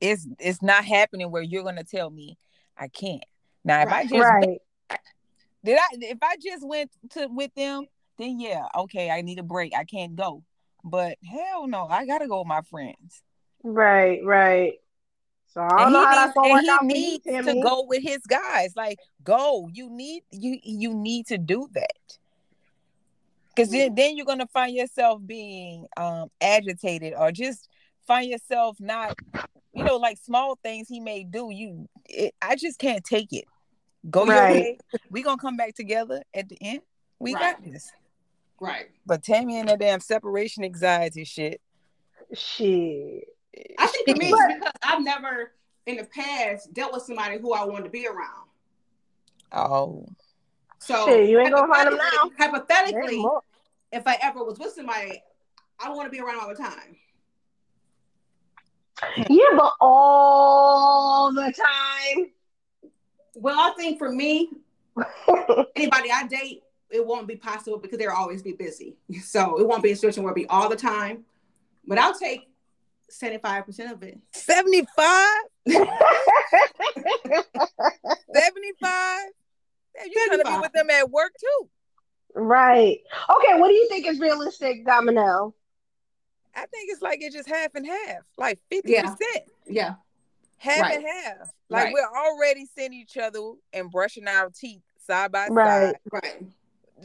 it's 0.00 0.26
it's 0.38 0.62
not 0.62 0.84
happening 0.84 1.30
where 1.30 1.42
you're 1.42 1.64
gonna 1.64 1.84
tell 1.84 2.10
me 2.10 2.38
I 2.78 2.88
can't. 2.88 3.24
Now 3.64 3.82
if 3.82 3.88
I 3.88 3.90
Right. 3.90 4.08
just 4.08 4.14
Right. 4.14 4.58
Did 5.64 5.78
I 5.78 5.86
if 5.92 6.18
I 6.22 6.36
just 6.42 6.66
went 6.66 6.90
to 7.10 7.28
with 7.28 7.54
them, 7.54 7.86
then 8.18 8.40
yeah, 8.40 8.66
okay, 8.76 9.10
I 9.10 9.22
need 9.22 9.38
a 9.38 9.42
break. 9.42 9.74
I 9.76 9.84
can't 9.84 10.14
go. 10.14 10.42
But 10.84 11.16
hell 11.24 11.66
no, 11.66 11.86
I 11.86 12.06
gotta 12.06 12.28
go 12.28 12.40
with 12.40 12.48
my 12.48 12.60
friends. 12.62 13.22
Right, 13.62 14.20
right. 14.24 14.74
So 15.54 15.62
I 15.62 15.84
don't 15.84 15.92
he 15.92 15.98
how 15.98 16.04
needs, 16.04 16.16
that's 16.16 16.34
gonna 16.34 16.48
and 16.48 16.52
work 16.52 16.62
he 16.62 16.70
out 16.70 16.80
for 16.80 16.84
you, 16.86 16.92
needs 16.92 17.24
to 17.24 17.62
go 17.62 17.84
with 17.88 18.02
his 18.02 18.18
guys. 18.26 18.74
Like, 18.76 18.98
go. 19.22 19.68
You 19.72 19.88
need 19.88 20.24
you 20.30 20.58
you 20.62 20.92
need 20.92 21.26
to 21.28 21.38
do 21.38 21.68
that. 21.72 22.18
Cause 23.56 23.70
then, 23.70 23.94
then 23.94 24.16
you're 24.16 24.26
gonna 24.26 24.48
find 24.48 24.74
yourself 24.74 25.22
being 25.24 25.86
um 25.96 26.28
agitated 26.40 27.14
or 27.16 27.30
just 27.30 27.68
find 28.04 28.28
yourself 28.28 28.76
not, 28.80 29.16
you 29.72 29.84
know, 29.84 29.96
like 29.96 30.18
small 30.18 30.58
things 30.62 30.88
he 30.88 30.98
may 30.98 31.22
do. 31.22 31.50
You 31.52 31.88
it, 32.06 32.34
I 32.42 32.56
just 32.56 32.80
can't 32.80 33.04
take 33.04 33.32
it. 33.32 33.44
Go 34.10 34.24
your 34.24 34.34
Right. 34.34 34.52
way. 34.52 34.78
We 35.10 35.22
gonna 35.22 35.40
come 35.40 35.56
back 35.56 35.74
together 35.74 36.22
at 36.34 36.48
the 36.48 36.58
end. 36.60 36.82
We 37.18 37.32
got 37.32 37.62
this. 37.62 37.92
Right. 38.60 38.90
But 39.06 39.22
Tammy 39.22 39.58
and 39.58 39.68
that 39.68 39.78
damn 39.80 40.00
separation 40.00 40.64
anxiety 40.64 41.24
shit. 41.24 41.60
Shit. 42.32 43.28
I 43.78 43.86
think 43.86 44.08
for 44.08 44.16
me, 44.16 44.30
it's 44.30 44.54
because 44.54 44.72
I've 44.82 45.02
never 45.02 45.52
in 45.86 45.96
the 45.96 46.04
past 46.04 46.72
dealt 46.72 46.92
with 46.92 47.02
somebody 47.02 47.38
who 47.38 47.52
I 47.52 47.64
wanted 47.64 47.84
to 47.84 47.90
be 47.90 48.06
around. 48.06 48.48
Oh. 49.52 50.06
So 50.80 51.06
Shit, 51.06 51.28
you 51.28 51.38
ain't 51.40 51.52
gonna 51.52 51.72
find 51.72 51.88
'em 51.88 51.96
now. 51.96 52.30
Hypothetically, 52.38 53.24
if 53.92 54.06
I 54.06 54.18
ever 54.20 54.44
was 54.44 54.58
with 54.58 54.72
somebody, 54.72 55.22
I 55.78 55.90
want 55.90 56.06
to 56.06 56.10
be 56.10 56.20
around 56.20 56.40
all 56.40 56.48
the 56.48 56.54
time. 56.54 56.98
Yeah, 59.28 59.44
but 59.56 59.72
all 59.80 61.32
the 61.32 61.52
time. 61.52 62.33
Well, 63.34 63.58
I 63.58 63.74
think 63.76 63.98
for 63.98 64.10
me, 64.10 64.50
anybody 65.76 66.10
I 66.12 66.26
date, 66.26 66.62
it 66.90 67.04
won't 67.04 67.26
be 67.26 67.36
possible 67.36 67.78
because 67.78 67.98
they'll 67.98 68.10
always 68.10 68.42
be 68.42 68.52
busy. 68.52 68.96
So 69.22 69.58
it 69.58 69.66
won't 69.66 69.82
be 69.82 69.92
a 69.92 69.96
situation 69.96 70.22
where 70.22 70.32
it'll 70.32 70.42
be 70.42 70.48
all 70.48 70.68
the 70.68 70.76
time. 70.76 71.24
But 71.86 71.98
I'll 71.98 72.18
take 72.18 72.48
75% 73.10 73.92
of 73.92 74.02
it. 74.02 74.18
75? 74.32 75.28
75? 78.34 79.20
You're 80.06 80.26
going 80.28 80.38
to 80.38 80.44
be 80.44 80.58
with 80.60 80.72
them 80.72 80.90
at 80.90 81.10
work 81.10 81.32
too. 81.38 81.68
right. 82.34 82.98
Okay, 83.30 83.60
what 83.60 83.68
do 83.68 83.74
you 83.74 83.88
think 83.88 84.06
is 84.06 84.18
realistic, 84.18 84.84
Domino? 84.84 85.54
I 86.54 86.66
think 86.66 86.90
it's 86.90 87.02
like 87.02 87.18
it's 87.20 87.34
just 87.34 87.48
half 87.48 87.74
and 87.74 87.86
half, 87.86 88.22
like 88.38 88.58
50%. 88.72 88.80
Yeah. 88.86 89.14
Yeah. 89.66 89.94
Half 90.56 90.80
Right. 90.80 90.96
and 90.96 91.06
half. 91.06 91.50
Like 91.68 91.84
Right. 91.84 91.92
we're 91.94 92.18
already 92.18 92.66
seeing 92.66 92.92
each 92.92 93.16
other 93.16 93.40
and 93.72 93.90
brushing 93.90 94.26
our 94.28 94.50
teeth 94.50 94.82
side 94.98 95.32
by 95.32 95.48
Right. 95.48 95.94
side. 95.94 95.98
Right. 96.12 96.42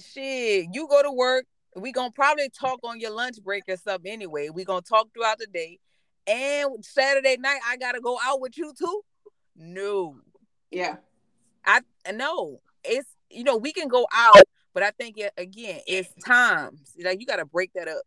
Shit, 0.01 0.67
you 0.71 0.87
go 0.87 1.01
to 1.03 1.11
work. 1.11 1.45
We 1.75 1.91
gonna 1.91 2.11
probably 2.11 2.49
talk 2.49 2.79
on 2.83 2.99
your 2.99 3.11
lunch 3.11 3.41
break 3.43 3.63
or 3.67 3.77
something 3.77 4.11
anyway. 4.11 4.49
We 4.49 4.63
gonna 4.65 4.81
talk 4.81 5.13
throughout 5.13 5.39
the 5.39 5.47
day. 5.47 5.79
And 6.27 6.83
Saturday 6.85 7.37
night, 7.37 7.59
I 7.65 7.77
gotta 7.77 7.99
go 7.99 8.17
out 8.23 8.39
with 8.39 8.57
you 8.57 8.73
too. 8.77 9.03
No, 9.55 10.19
Yeah. 10.71 10.97
I 11.65 11.81
no. 12.13 12.61
It's 12.83 13.09
you 13.29 13.43
know 13.43 13.57
we 13.57 13.73
can 13.73 13.87
go 13.87 14.07
out, 14.13 14.41
but 14.73 14.83
I 14.83 14.91
think 14.91 15.17
it, 15.17 15.33
again 15.37 15.81
it's 15.85 16.11
times. 16.23 16.95
Like 17.03 17.19
you 17.19 17.25
gotta 17.25 17.45
break 17.45 17.73
that 17.73 17.87
up. 17.87 18.03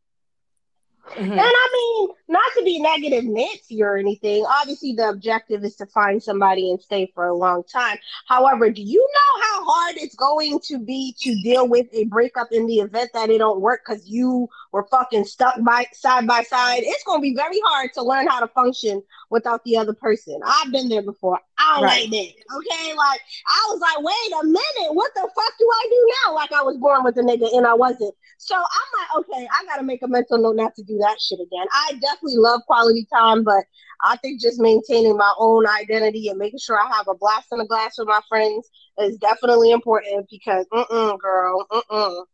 Mhm. 1.11 1.33
And 1.33 1.41
I 1.41 1.69
mean, 1.73 2.09
not 2.29 2.53
to 2.57 2.63
be 2.65 2.81
negative 2.81 3.25
Nancy 3.25 3.83
or 3.83 3.97
anything. 3.97 4.45
Obviously, 4.45 4.93
the 4.93 5.09
objective 5.09 5.65
is 5.65 5.77
to 5.77 5.87
find 5.87 6.23
somebody 6.23 6.71
and 6.71 6.81
stay 6.81 7.11
for 7.15 7.27
a 7.27 7.35
long 7.35 7.65
time. 7.65 7.99
However, 8.29 8.71
do 8.71 8.83
you 8.83 9.01
know 9.01 9.43
how 9.43 9.65
hard 9.65 9.97
it's 9.97 10.15
going 10.15 10.61
to 10.69 10.79
be 10.79 11.15
to 11.21 11.35
deal 11.43 11.69
with 11.69 11.87
a 11.93 12.05
breakup 12.05 12.49
in 12.53 12.67
the 12.67 12.79
event 12.79 13.11
that 13.15 13.31
it 13.31 13.39
don't 13.39 13.61
work 13.61 13.83
because 13.87 14.09
you 14.09 14.49
were 14.73 14.87
fucking 14.91 15.25
stuck 15.25 15.55
by 15.62 15.87
side 15.93 16.26
by 16.26 16.43
side? 16.43 16.83
It's 16.85 17.05
going 17.05 17.19
to 17.19 17.23
be 17.23 17.35
very 17.35 17.61
hard 17.67 17.91
to 17.95 18.02
learn 18.02 18.26
how 18.29 18.41
to 18.41 18.49
function 18.49 19.02
without 19.31 19.64
the 19.64 19.76
other 19.76 19.93
person. 19.95 20.41
I've 20.45 20.73
been 20.73 20.88
there 20.88 21.02
before. 21.02 21.41
I 21.59 21.75
don't 21.75 21.85
Right. 21.85 22.02
like 22.02 22.11
that. 22.11 22.57
Okay, 22.57 22.95
like 22.95 23.21
I 23.49 23.67
was 23.71 23.81
like, 23.81 24.05
wait 24.05 24.41
a 24.41 24.45
minute, 24.45 24.95
what 24.95 25.12
the 25.14 25.23
fuck 25.23 25.52
do 25.59 25.69
I 25.71 25.87
do 25.91 26.12
now? 26.26 26.35
Like 26.35 26.52
I 26.52 26.62
was 26.62 26.76
born 26.79 27.05
with 27.05 27.17
a 27.19 27.23
nigga 27.23 27.55
and 27.57 27.67
I 27.67 27.75
wasn't. 27.75 28.14
So 28.38 28.57
I'm 28.57 29.21
like, 29.21 29.26
okay, 29.29 29.49
I 29.50 29.64
gotta 29.67 29.85
make 29.85 30.02
a 30.02 30.09
mental 30.09 30.38
note 30.38 30.57
not 30.57 30.75
to 30.76 30.83
do 30.83 30.93
do 30.93 30.99
that 30.99 31.21
shit 31.21 31.41
again. 31.41 31.67
I 31.73 31.93
definitely 32.00 32.37
love 32.37 32.61
quality 32.67 33.07
time, 33.12 33.45
but 33.45 33.64
I 34.02 34.17
think 34.17 34.41
just 34.41 34.61
maintaining 34.61 35.17
my 35.17 35.33
own 35.38 35.67
identity 35.67 36.29
and 36.29 36.38
making 36.38 36.59
sure 36.59 36.79
I 36.79 36.87
have 36.95 37.09
a 37.09 37.14
blast 37.14 37.49
in 37.52 37.61
a 37.61 37.67
glass 37.67 37.95
with 37.99 38.09
my 38.09 38.21
friends 38.29 38.69
is 39.00 39.17
definitely 39.19 39.71
important 39.71 40.26
because, 40.31 40.67
mm 40.73 41.19
girl, 41.19 41.67
mm 41.71 42.25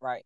Right. 0.00 0.24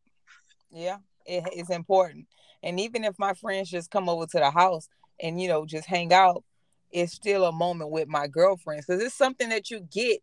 Yeah, 0.70 0.98
it 1.26 1.44
is 1.54 1.70
important. 1.70 2.26
And 2.62 2.78
even 2.78 3.04
if 3.04 3.18
my 3.18 3.34
friends 3.34 3.70
just 3.70 3.90
come 3.90 4.08
over 4.08 4.26
to 4.26 4.38
the 4.38 4.50
house 4.50 4.88
and 5.20 5.40
you 5.40 5.48
know 5.48 5.66
just 5.66 5.86
hang 5.86 6.12
out, 6.12 6.44
it's 6.90 7.12
still 7.12 7.44
a 7.44 7.52
moment 7.52 7.90
with 7.90 8.08
my 8.08 8.26
girlfriends 8.26 8.86
because 8.86 9.02
it's 9.02 9.14
something 9.14 9.48
that 9.50 9.70
you 9.70 9.80
get 9.92 10.20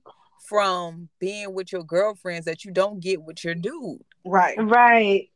from 0.47 1.09
being 1.19 1.53
with 1.53 1.71
your 1.71 1.83
girlfriends 1.83 2.45
that 2.45 2.63
you 2.63 2.71
don't 2.71 2.99
get 2.99 3.21
with 3.21 3.43
your 3.43 3.55
dude. 3.55 4.01
Right. 4.25 4.57
Right. 4.57 5.29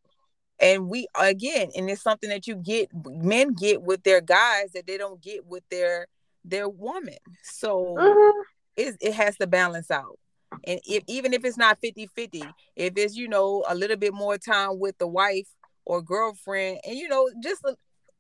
And 0.60 0.88
we 0.90 1.08
again, 1.20 1.70
and 1.76 1.90
it's 1.90 2.04
something 2.04 2.30
that 2.30 2.48
you 2.48 2.56
get 2.56 2.90
men 2.94 3.54
get 3.54 3.82
with 3.82 4.04
their 4.04 4.22
guys 4.22 4.72
that 4.74 4.86
they 4.86 4.98
don't 4.98 5.22
get 5.22 5.46
with 5.46 5.64
their 5.70 6.08
their 6.46 6.70
woman. 6.70 7.18
So 7.44 7.96
Mhm. 7.98 8.32
it, 8.78 8.98
it 9.02 9.14
has 9.14 9.38
to 9.38 9.48
balance 9.48 9.92
out. 9.92 10.20
And 10.66 10.80
if 10.86 11.04
even 11.08 11.34
if 11.34 11.44
it's 11.44 11.58
not 11.58 11.80
50-50, 11.82 12.52
if 12.76 12.94
it's, 12.96 13.16
you 13.16 13.28
know, 13.28 13.64
a 13.68 13.76
little 13.76 13.98
bit 13.98 14.14
more 14.14 14.38
time 14.38 14.80
with 14.80 14.98
the 14.98 15.08
wife 15.08 15.48
or 15.86 16.02
girlfriend, 16.02 16.80
and 16.86 16.96
you 16.96 17.08
know, 17.08 17.30
just 17.42 17.66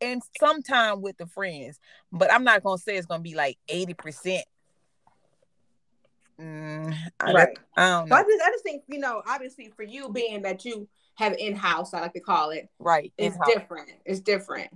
and 0.02 0.22
some 0.40 0.64
time 0.64 1.02
with 1.02 1.18
the 1.18 1.28
friends. 1.28 1.80
But 2.12 2.34
I'm 2.34 2.44
not 2.44 2.64
gonna 2.64 2.78
say 2.80 2.98
it's 2.98 3.06
gonna 3.06 3.22
be 3.22 3.36
like 3.36 3.58
80%. 3.70 4.42
Mm, 6.40 6.96
I, 7.20 7.32
Right. 7.34 7.58
I 7.78 7.90
don't 7.90 8.10
So 8.10 8.16
know. 8.16 8.22
I 8.22 8.24
just, 8.24 8.44
I 8.44 8.50
just 8.50 8.64
think, 8.64 8.84
you 8.88 8.98
know, 8.98 9.22
obviously 9.28 9.72
for 9.76 9.84
you 9.84 10.10
being 10.10 10.42
that 10.42 10.66
you 10.66 10.88
have 11.16 11.34
in 11.38 11.56
house, 11.56 11.94
I 11.94 12.02
like 12.02 12.14
to 12.14 12.20
call 12.20 12.50
it, 12.50 12.68
Right. 12.80 13.14
it's 13.18 13.36
in-house. 13.36 13.54
different. 13.54 13.92
It's 14.06 14.20
different. 14.22 14.72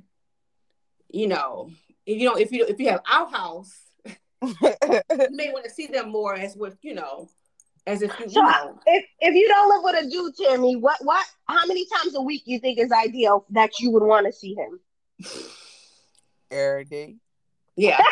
You 1.09 1.27
know, 1.27 1.71
if 2.05 2.19
you 2.19 2.25
know, 2.29 2.35
if 2.35 2.51
you 2.51 2.65
if 2.67 2.79
you 2.79 2.89
have 2.89 3.01
our 3.11 3.27
house, 3.27 3.73
you 4.05 5.01
may 5.31 5.51
want 5.51 5.65
to 5.65 5.71
see 5.71 5.87
them 5.87 6.11
more 6.11 6.35
as 6.35 6.55
with, 6.55 6.77
you 6.83 6.93
know, 6.93 7.29
as 7.87 8.01
if 8.01 8.11
you, 8.19 8.25
you 8.25 8.31
So 8.31 8.41
know. 8.41 8.79
if 8.85 9.05
if 9.19 9.35
you 9.35 9.47
don't 9.47 9.69
live 9.69 9.83
with 9.83 10.05
a 10.05 10.09
dude, 10.09 10.35
Tammy, 10.35 10.75
what 10.75 10.97
what 11.01 11.25
how 11.47 11.65
many 11.67 11.85
times 11.85 12.15
a 12.15 12.21
week 12.21 12.43
you 12.45 12.59
think 12.59 12.79
is 12.79 12.91
ideal 12.91 13.45
that 13.51 13.79
you 13.79 13.91
would 13.91 14.03
want 14.03 14.25
to 14.25 14.33
see 14.33 14.55
him? 14.55 14.79
Every 16.51 16.85
day. 16.85 17.15
Yeah. 17.75 17.99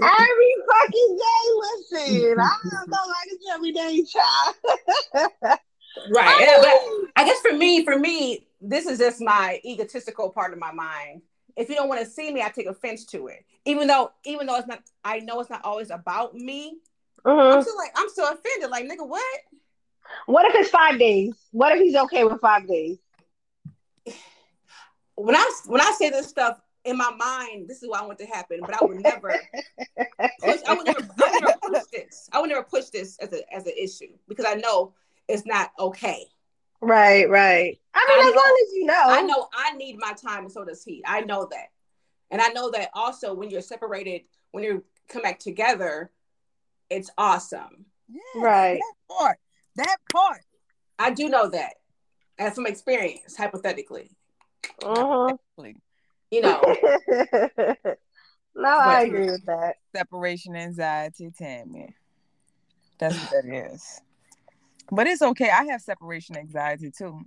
Every 0.00 0.54
fucking 0.70 1.18
day, 1.18 1.52
listen. 1.58 2.38
I 2.38 2.56
don't 2.70 2.90
know 2.90 2.96
like 3.08 3.26
it's 3.26 3.44
every 3.52 3.72
day, 3.72 4.04
child. 4.04 5.58
Right. 6.10 6.40
Yeah, 6.40 6.58
but 6.60 6.78
I 7.16 7.24
guess 7.24 7.40
for 7.40 7.52
me, 7.52 7.84
for 7.84 7.98
me, 7.98 8.46
this 8.60 8.86
is 8.86 8.98
just 8.98 9.20
my 9.20 9.60
egotistical 9.64 10.30
part 10.30 10.52
of 10.52 10.58
my 10.58 10.70
mind. 10.70 11.22
If 11.56 11.68
you 11.68 11.74
don't 11.74 11.88
want 11.88 12.00
to 12.00 12.06
see 12.06 12.32
me, 12.32 12.40
I 12.40 12.50
take 12.50 12.68
offense 12.68 13.04
to 13.06 13.26
it. 13.26 13.44
Even 13.64 13.88
though, 13.88 14.12
even 14.24 14.46
though 14.46 14.56
it's 14.56 14.68
not, 14.68 14.80
I 15.04 15.18
know 15.20 15.40
it's 15.40 15.50
not 15.50 15.64
always 15.64 15.90
about 15.90 16.34
me. 16.34 16.78
I'm 17.24 17.36
Mhm. 17.36 17.62
still 17.62 17.76
like, 17.76 17.92
I'm 17.96 18.08
still 18.08 18.26
offended. 18.28 18.70
Like, 18.70 18.86
nigga, 18.86 19.06
what? 19.06 19.40
What 20.26 20.46
if 20.46 20.54
it's 20.54 20.70
five 20.70 20.98
days? 20.98 21.34
What 21.52 21.72
if 21.76 21.80
he's 21.80 21.94
okay 21.96 22.24
with 22.24 22.40
five 22.40 22.66
days? 22.66 22.98
When 25.16 25.34
I 25.34 25.50
when 25.66 25.80
I 25.80 25.92
say 25.98 26.10
this 26.10 26.28
stuff 26.28 26.60
in 26.84 26.96
my 26.96 27.10
mind, 27.10 27.68
this 27.68 27.82
is 27.82 27.88
what 27.88 28.00
I 28.02 28.06
want 28.06 28.18
to 28.20 28.26
happen. 28.26 28.60
But 28.60 28.80
I 28.80 28.84
would 28.84 29.00
never 29.02 29.28
push. 30.40 30.60
I 30.66 30.74
would 30.74 30.86
never, 30.86 31.00
I 31.00 31.30
would 31.32 31.40
never 31.42 31.58
push 31.62 31.82
this. 31.92 32.28
I 32.32 32.40
would 32.40 32.48
never 32.50 32.62
push 32.62 32.86
this 32.86 33.18
as 33.18 33.32
a 33.32 33.54
as 33.54 33.66
an 33.66 33.72
issue 33.76 34.12
because 34.28 34.46
I 34.46 34.54
know 34.54 34.94
it's 35.26 35.44
not 35.44 35.72
okay. 35.78 36.26
Right, 36.80 37.28
right. 37.28 37.78
I 37.94 38.06
mean, 38.08 38.24
I 38.24 38.28
as 38.28 38.34
know- 38.34 38.40
long 38.40 38.56
as 38.66 38.72
you 38.74 38.84
know. 38.86 39.02
I 39.06 39.22
know 39.22 39.48
I 39.52 39.72
need 39.76 39.96
my 39.98 40.12
time, 40.12 40.44
and 40.44 40.52
so 40.52 40.64
does 40.64 40.84
he. 40.84 41.02
I 41.04 41.22
know 41.22 41.48
that, 41.50 41.66
and 42.30 42.40
I 42.40 42.48
know 42.48 42.70
that 42.70 42.90
also 42.94 43.34
when 43.34 43.50
you're 43.50 43.60
separated, 43.60 44.22
when 44.52 44.62
you 44.62 44.84
come 45.08 45.22
back 45.22 45.40
together, 45.40 46.12
it's 46.90 47.10
awesome. 47.18 47.86
Yeah, 48.08 48.20
Right. 48.42 48.80
That 48.80 49.14
part. 49.16 49.38
That 49.76 49.96
part. 50.12 50.42
I 50.98 51.10
do 51.10 51.28
know 51.28 51.48
that, 51.48 51.74
I 52.38 52.44
have 52.44 52.54
some 52.54 52.66
experience, 52.66 53.36
hypothetically, 53.36 54.10
Mhm. 54.80 55.38
you 56.30 56.40
know. 56.40 56.60
no, 58.54 58.68
I 58.68 59.02
agree 59.02 59.30
with 59.30 59.44
that. 59.46 59.76
Separation 59.94 60.56
anxiety, 60.56 61.30
Tammy. 61.36 61.94
That's 62.98 63.20
what 63.20 63.30
that 63.30 63.44
is. 63.72 64.00
But 64.90 65.06
it's 65.06 65.22
okay. 65.22 65.50
I 65.50 65.64
have 65.66 65.82
separation 65.82 66.36
anxiety 66.36 66.90
too. 66.90 67.20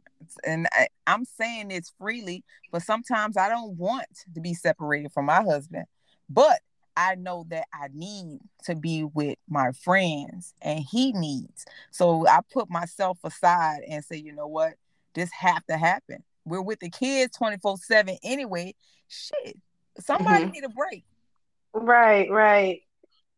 And 0.44 0.68
I, 0.74 0.88
I'm 1.06 1.26
saying 1.26 1.68
this 1.70 1.92
freely, 1.98 2.44
but 2.72 2.82
sometimes 2.82 3.38
I 3.38 3.50
don't 3.50 3.78
want 3.78 4.08
to 4.34 4.42
be 4.42 4.54
separated 4.54 5.12
from 5.12 5.26
my 5.26 5.44
husband. 5.44 5.86
But 6.28 6.60
I 6.96 7.16
know 7.16 7.46
that 7.50 7.68
I 7.74 7.88
need 7.94 8.40
to 8.66 8.76
be 8.76 9.04
with 9.04 9.38
my 9.50 9.72
friends 9.72 10.54
and 10.62 10.80
he 10.80 11.14
needs. 11.14 11.66
So 11.92 12.28
I 12.28 12.40
put 12.52 12.70
myself 12.70 13.18
aside 13.24 13.82
and 13.88 14.04
say, 14.04 14.18
you 14.18 14.34
know 14.34 14.48
what? 14.48 14.74
This 15.14 15.32
have 15.32 15.66
to 15.68 15.78
happen. 15.78 16.24
We're 16.46 16.62
with 16.62 16.80
the 16.80 16.90
kids 16.90 17.38
24-7 17.38 18.18
anyway. 18.24 18.76
Shit. 19.08 19.58
Somebody 20.00 20.46
Mhm. 20.46 20.52
need 20.52 20.64
a 20.64 20.70
break. 20.70 21.06
Right, 21.74 22.30
right. 22.30 22.82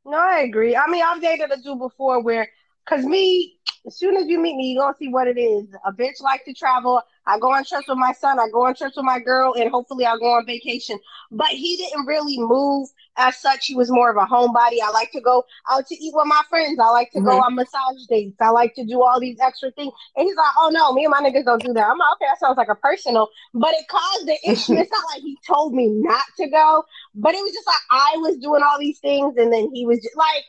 No, 0.06 0.18
I 0.18 0.40
agree. 0.40 0.76
I 0.76 0.88
mean, 0.88 1.04
I've 1.04 1.22
dated 1.22 1.52
a 1.52 1.58
dude 1.58 1.80
before 1.80 2.22
where, 2.22 2.50
cause 2.86 3.06
me, 3.06 3.60
as 3.86 3.98
soon 3.98 4.18
as 4.18 4.28
you 4.28 4.40
meet 4.40 4.56
me, 4.56 4.72
you 4.72 4.80
gonna 4.80 4.96
see 4.98 5.10
what 5.10 5.28
it 5.28 5.38
is. 5.38 5.68
A 5.86 5.92
bitch 5.92 6.22
like 6.22 6.44
to 6.46 6.54
travel. 6.54 7.02
I 7.26 7.40
go 7.40 7.52
on 7.52 7.64
trips 7.64 7.88
with 7.88 7.98
my 7.98 8.12
son. 8.14 8.40
I 8.40 8.48
go 8.50 8.66
on 8.66 8.76
trips 8.76 8.96
with 8.98 9.06
my 9.06 9.20
girl, 9.20 9.54
and 9.58 9.70
hopefully 9.70 10.06
I'll 10.06 10.20
go 10.20 10.34
on 10.34 10.46
vacation. 10.46 11.00
But 11.32 11.48
he 11.48 11.78
didn't 11.78 12.06
really 12.06 12.38
move 12.40 12.90
as 13.18 13.38
such. 13.38 13.66
He 13.68 13.76
was 13.76 13.90
more 13.92 14.10
of 14.10 14.18
a 14.18 14.26
homebody. 14.26 14.78
I 14.84 14.90
like 14.94 15.12
to 15.12 15.22
go 15.22 15.44
out 15.70 15.86
to 15.88 15.96
eat 15.96 16.14
with 16.16 16.26
my 16.28 16.42
friends. 16.50 16.80
I 16.80 16.90
like 16.90 17.12
to 17.12 17.22
go 17.22 17.32
Mhm. 17.32 17.44
on 17.46 17.56
massage 17.56 18.06
dates. 18.10 18.38
I 18.42 18.50
like 18.50 18.74
to 18.76 18.84
do 18.86 19.02
all 19.04 19.20
these 19.20 19.40
extra 19.40 19.72
things. 19.72 19.94
And 20.16 20.26
he's 20.26 20.36
like, 20.36 20.54
"Oh 20.58 20.70
no, 20.70 20.92
me 20.94 21.06
and 21.06 21.12
my 21.12 21.22
niggas 21.22 21.46
don't 21.46 21.62
do 21.64 21.74
that." 21.74 21.88
I'm 21.90 21.98
like, 21.98 22.14
"Okay, 22.14 22.26
that 22.26 22.40
sounds 22.40 22.58
like 22.58 22.70
a 22.70 22.76
personal." 22.76 23.30
But 23.54 23.74
it 23.76 23.88
caused 23.88 24.28
the 24.28 24.38
issue. 24.52 24.74
it's 24.74 24.92
not 24.92 25.04
like 25.14 25.22
he 25.22 25.38
told 25.48 25.74
me 25.74 25.88
not 25.90 26.24
to 26.38 26.48
go, 26.50 26.84
but 27.16 27.36
it 27.36 27.42
was 27.44 27.54
just 27.54 27.68
like 27.68 27.82
I 27.92 28.18
was 28.18 28.38
doing 28.38 28.64
all 28.64 28.80
these 28.80 29.00
things, 29.00 29.36
and 29.38 29.52
then 29.54 29.70
he 29.74 29.86
was 29.86 30.00
just 30.02 30.18
like, 30.18 30.44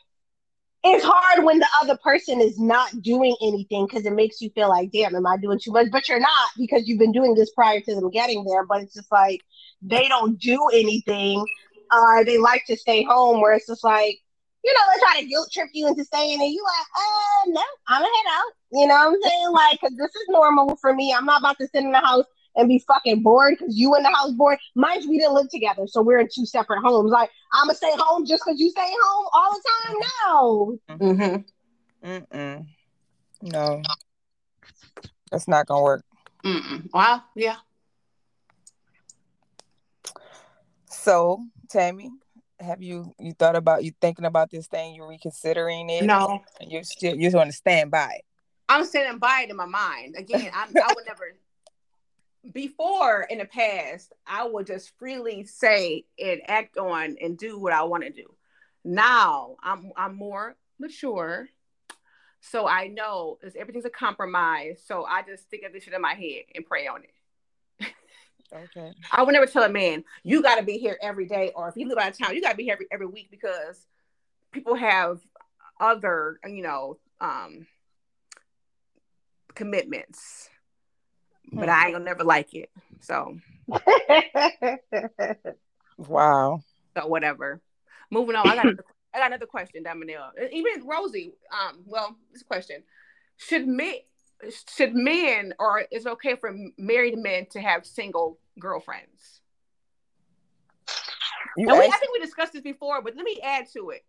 it's 0.87 1.05
hard 1.05 1.45
when 1.45 1.59
the 1.59 1.69
other 1.81 1.97
person 1.97 2.43
is 2.43 2.61
not 2.61 2.91
doing 3.01 3.35
anything 3.41 3.87
because 3.87 4.05
it 4.05 4.13
makes 4.13 4.43
you 4.43 4.51
feel 4.51 4.69
like, 4.69 4.93
damn, 4.93 5.15
am 5.17 5.27
I 5.27 5.39
doing 5.39 5.59
too 5.59 5.73
much? 5.73 5.87
But 5.91 6.09
you're 6.09 6.21
not 6.21 6.51
because 6.59 6.87
you've 6.87 6.99
been 6.99 7.13
doing 7.13 7.35
this 7.35 7.51
prior 7.55 7.81
to 7.81 7.95
them 7.95 8.11
getting 8.11 8.45
there. 8.45 8.67
But 8.67 8.83
it's 8.83 8.95
just 8.95 9.11
like 9.11 9.41
they 9.81 10.09
don't 10.09 10.39
do 10.39 10.61
anything, 10.75 11.45
or 11.91 12.25
they 12.25 12.37
like 12.37 12.65
to 12.67 12.77
stay 12.77 13.03
home, 13.03 13.41
where 13.41 13.55
it's 13.55 13.67
just 13.67 13.83
like, 13.83 14.19
you 14.63 14.75
know, 14.75 14.81
they 14.95 15.01
try 15.01 15.21
to 15.21 15.27
guilt 15.27 15.49
trip 15.51 15.71
you 15.73 15.89
into 15.89 16.05
staying, 16.05 16.41
and 16.41 16.53
you 16.53 16.63
like, 16.63 16.87
uh, 16.95 17.51
no, 17.51 17.63
I'm 17.89 18.03
gonna 18.03 18.15
head 18.15 18.33
out. 18.33 18.53
You 18.73 18.87
know 18.87 18.95
what 18.95 19.07
I'm 19.07 19.23
saying? 19.23 19.53
Like, 19.53 19.81
because 19.81 19.97
this 19.97 20.11
is 20.15 20.27
normal 20.29 20.77
for 20.77 20.93
me. 20.93 21.15
I'm 21.15 21.25
not 21.25 21.41
about 21.41 21.57
to 21.59 21.69
sit 21.69 21.83
in 21.83 21.93
the 21.93 22.01
house 22.01 22.27
and 22.57 22.69
be 22.69 22.79
fucking 22.87 23.23
bored 23.23 23.57
because 23.59 23.77
you 23.77 23.95
in 23.97 24.03
the 24.03 24.11
house 24.11 24.33
bored. 24.33 24.59
Mind 24.75 25.05
you, 25.05 25.11
we 25.11 25.19
didn't 25.19 25.35
live 25.35 25.49
together, 25.51 25.87
so 25.87 26.03
we're 26.03 26.19
in 26.19 26.29
two 26.33 26.47
separate 26.47 26.81
homes. 26.81 27.11
Like, 27.11 27.31
I'm 27.53 27.67
gonna 27.67 27.77
stay 27.77 27.93
home 27.97 28.27
just 28.27 28.43
because 28.45 28.61
you 28.61 28.71
stay 28.71 28.91
home 29.03 29.27
all 29.35 29.51
the 29.51 29.63
time? 29.71 29.97
No. 30.27 30.79
Mm-hmm. 30.91 32.09
Mm-mm. 32.09 32.67
No. 33.43 33.83
That's 35.31 35.49
not 35.49 35.67
gonna 35.67 35.83
work. 35.83 36.05
Mm-mm. 36.45 36.93
Wow. 36.93 37.23
Yeah. 37.35 37.57
So, 40.89 41.45
Tammy, 41.71 42.11
have 42.61 42.83
you 42.83 43.15
you 43.19 43.33
thought 43.33 43.57
about 43.57 43.85
you 43.85 43.93
thinking 44.01 44.25
about 44.25 44.51
this 44.51 44.67
thing? 44.67 44.95
You're 44.95 45.09
reconsidering 45.09 45.91
it? 45.91 46.05
No. 46.05 46.43
And 46.61 46.71
you 46.71 46.85
still 46.85 47.15
you 47.15 47.23
just 47.23 47.37
want 47.37 47.51
to 47.51 47.57
stand 47.57 47.91
by 47.91 48.11
it. 48.19 48.25
I'm 48.69 48.85
standing 48.85 49.19
by 49.19 49.43
it 49.45 49.51
in 49.51 49.57
my 49.57 49.67
mind. 49.67 50.15
Again, 50.17 50.51
I'm, 50.55 50.69
I 50.77 50.93
would 50.95 51.05
never. 51.07 51.37
Before 52.53 53.23
in 53.23 53.39
the 53.39 53.47
past, 53.47 54.13
I 54.27 54.47
would 54.47 54.67
just 54.67 54.97
freely 54.99 55.45
say 55.45 56.05
and 56.19 56.43
act 56.47 56.77
on 56.77 57.17
and 57.21 57.39
do 57.39 57.59
what 57.59 57.73
I 57.73 57.85
want 57.85 58.05
to 58.05 58.11
do. 58.11 58.35
Now 58.85 59.57
I'm 59.63 59.93
I'm 59.97 60.15
more 60.15 60.57
mature, 60.79 61.49
so 62.41 62.67
I 62.67 62.89
know 62.89 63.39
is 63.43 63.57
everything's 63.57 63.87
a 63.87 63.91
compromise. 63.91 64.83
So 64.85 65.05
I 65.05 65.23
just 65.23 65.45
stick 65.45 65.63
this 65.73 65.85
shit 65.85 65.95
in 65.95 66.03
my 66.03 66.15
head 66.15 66.45
and 66.55 66.67
pray 66.67 66.87
on 66.87 67.03
it. 67.03 67.15
Okay. 68.53 68.93
I 69.11 69.23
would 69.23 69.33
never 69.33 69.47
tell 69.47 69.65
a 69.65 69.69
man 69.69 70.05
you 70.23 70.43
got 70.43 70.57
to 70.57 70.63
be 70.63 70.79
here 70.79 70.99
every 71.03 71.27
day, 71.27 71.51
or 71.57 71.69
if 71.69 71.77
you 71.77 71.89
live 71.89 71.99
out 71.99 72.11
of 72.11 72.19
town, 72.19 72.35
you 72.35 72.43
got 72.43 72.51
to 72.51 72.57
be 72.57 72.65
here 72.65 72.75
every, 72.75 72.87
every 72.93 73.07
week 73.07 73.29
because 73.31 73.87
people 74.53 74.75
have 74.77 75.19
other, 75.81 76.39
you 76.47 76.63
know, 76.63 76.99
um, 77.21 77.67
commitments. 79.55 80.49
But 81.55 81.69
I 81.69 81.85
ain't 81.87 81.93
gonna 81.95 82.05
never 82.05 82.25
like 82.25 82.55
it. 82.55 82.71
So, 83.01 83.39
Wow. 85.99 86.61
so 86.97 87.07
whatever. 87.07 87.61
Moving 88.11 88.37
on. 88.37 88.47
I 88.47 88.55
got 88.55 88.67
another, 88.67 88.85
I 89.15 89.19
got 89.19 89.27
another 89.29 89.47
question, 89.47 89.85
Damanel. 89.85 90.31
Even 90.53 90.87
Rosie. 90.87 91.35
Um, 91.53 91.83
well, 91.87 92.17
this 92.33 92.43
question: 92.43 92.83
Should 93.37 93.67
men 93.67 93.95
should 94.77 94.95
men 94.95 95.55
or 95.59 95.85
is 95.91 96.07
it 96.07 96.11
okay 96.11 96.37
for 96.37 96.55
married 96.77 97.17
men 97.19 97.47
to 97.53 97.61
have 97.61 97.87
single 97.87 98.39
girlfriends? 98.59 99.41
We, 101.57 101.65
I 101.67 101.99
think 101.99 102.13
we 102.13 102.21
discussed 102.21 102.53
this 102.53 102.63
before, 102.63 103.01
but 103.01 103.17
let 103.17 103.25
me 103.25 103.39
add 103.43 103.67
to 103.75 103.91
it. 103.91 104.05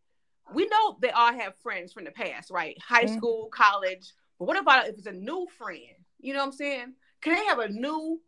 We 0.53 0.67
know 0.67 0.97
they 1.01 1.11
all 1.11 1.31
have 1.33 1.55
friends 1.61 1.93
from 1.93 2.05
the 2.05 2.11
past, 2.11 2.51
right? 2.51 2.77
High 2.81 3.05
Mhm. 3.05 3.15
school, 3.17 3.49
college. 3.49 4.13
But 4.39 4.47
what 4.47 4.59
about 4.59 4.87
if 4.87 4.97
it's 4.97 5.07
a 5.07 5.11
new 5.11 5.47
friend? 5.57 5.79
You 6.19 6.33
know 6.33 6.39
what 6.39 6.47
I'm 6.47 6.51
saying? 6.51 6.93
Can 7.25 7.33
they 7.33 7.45
have 7.45 7.57
a 7.59 7.69
new 7.69 8.21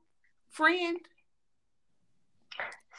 friend? 0.49 0.97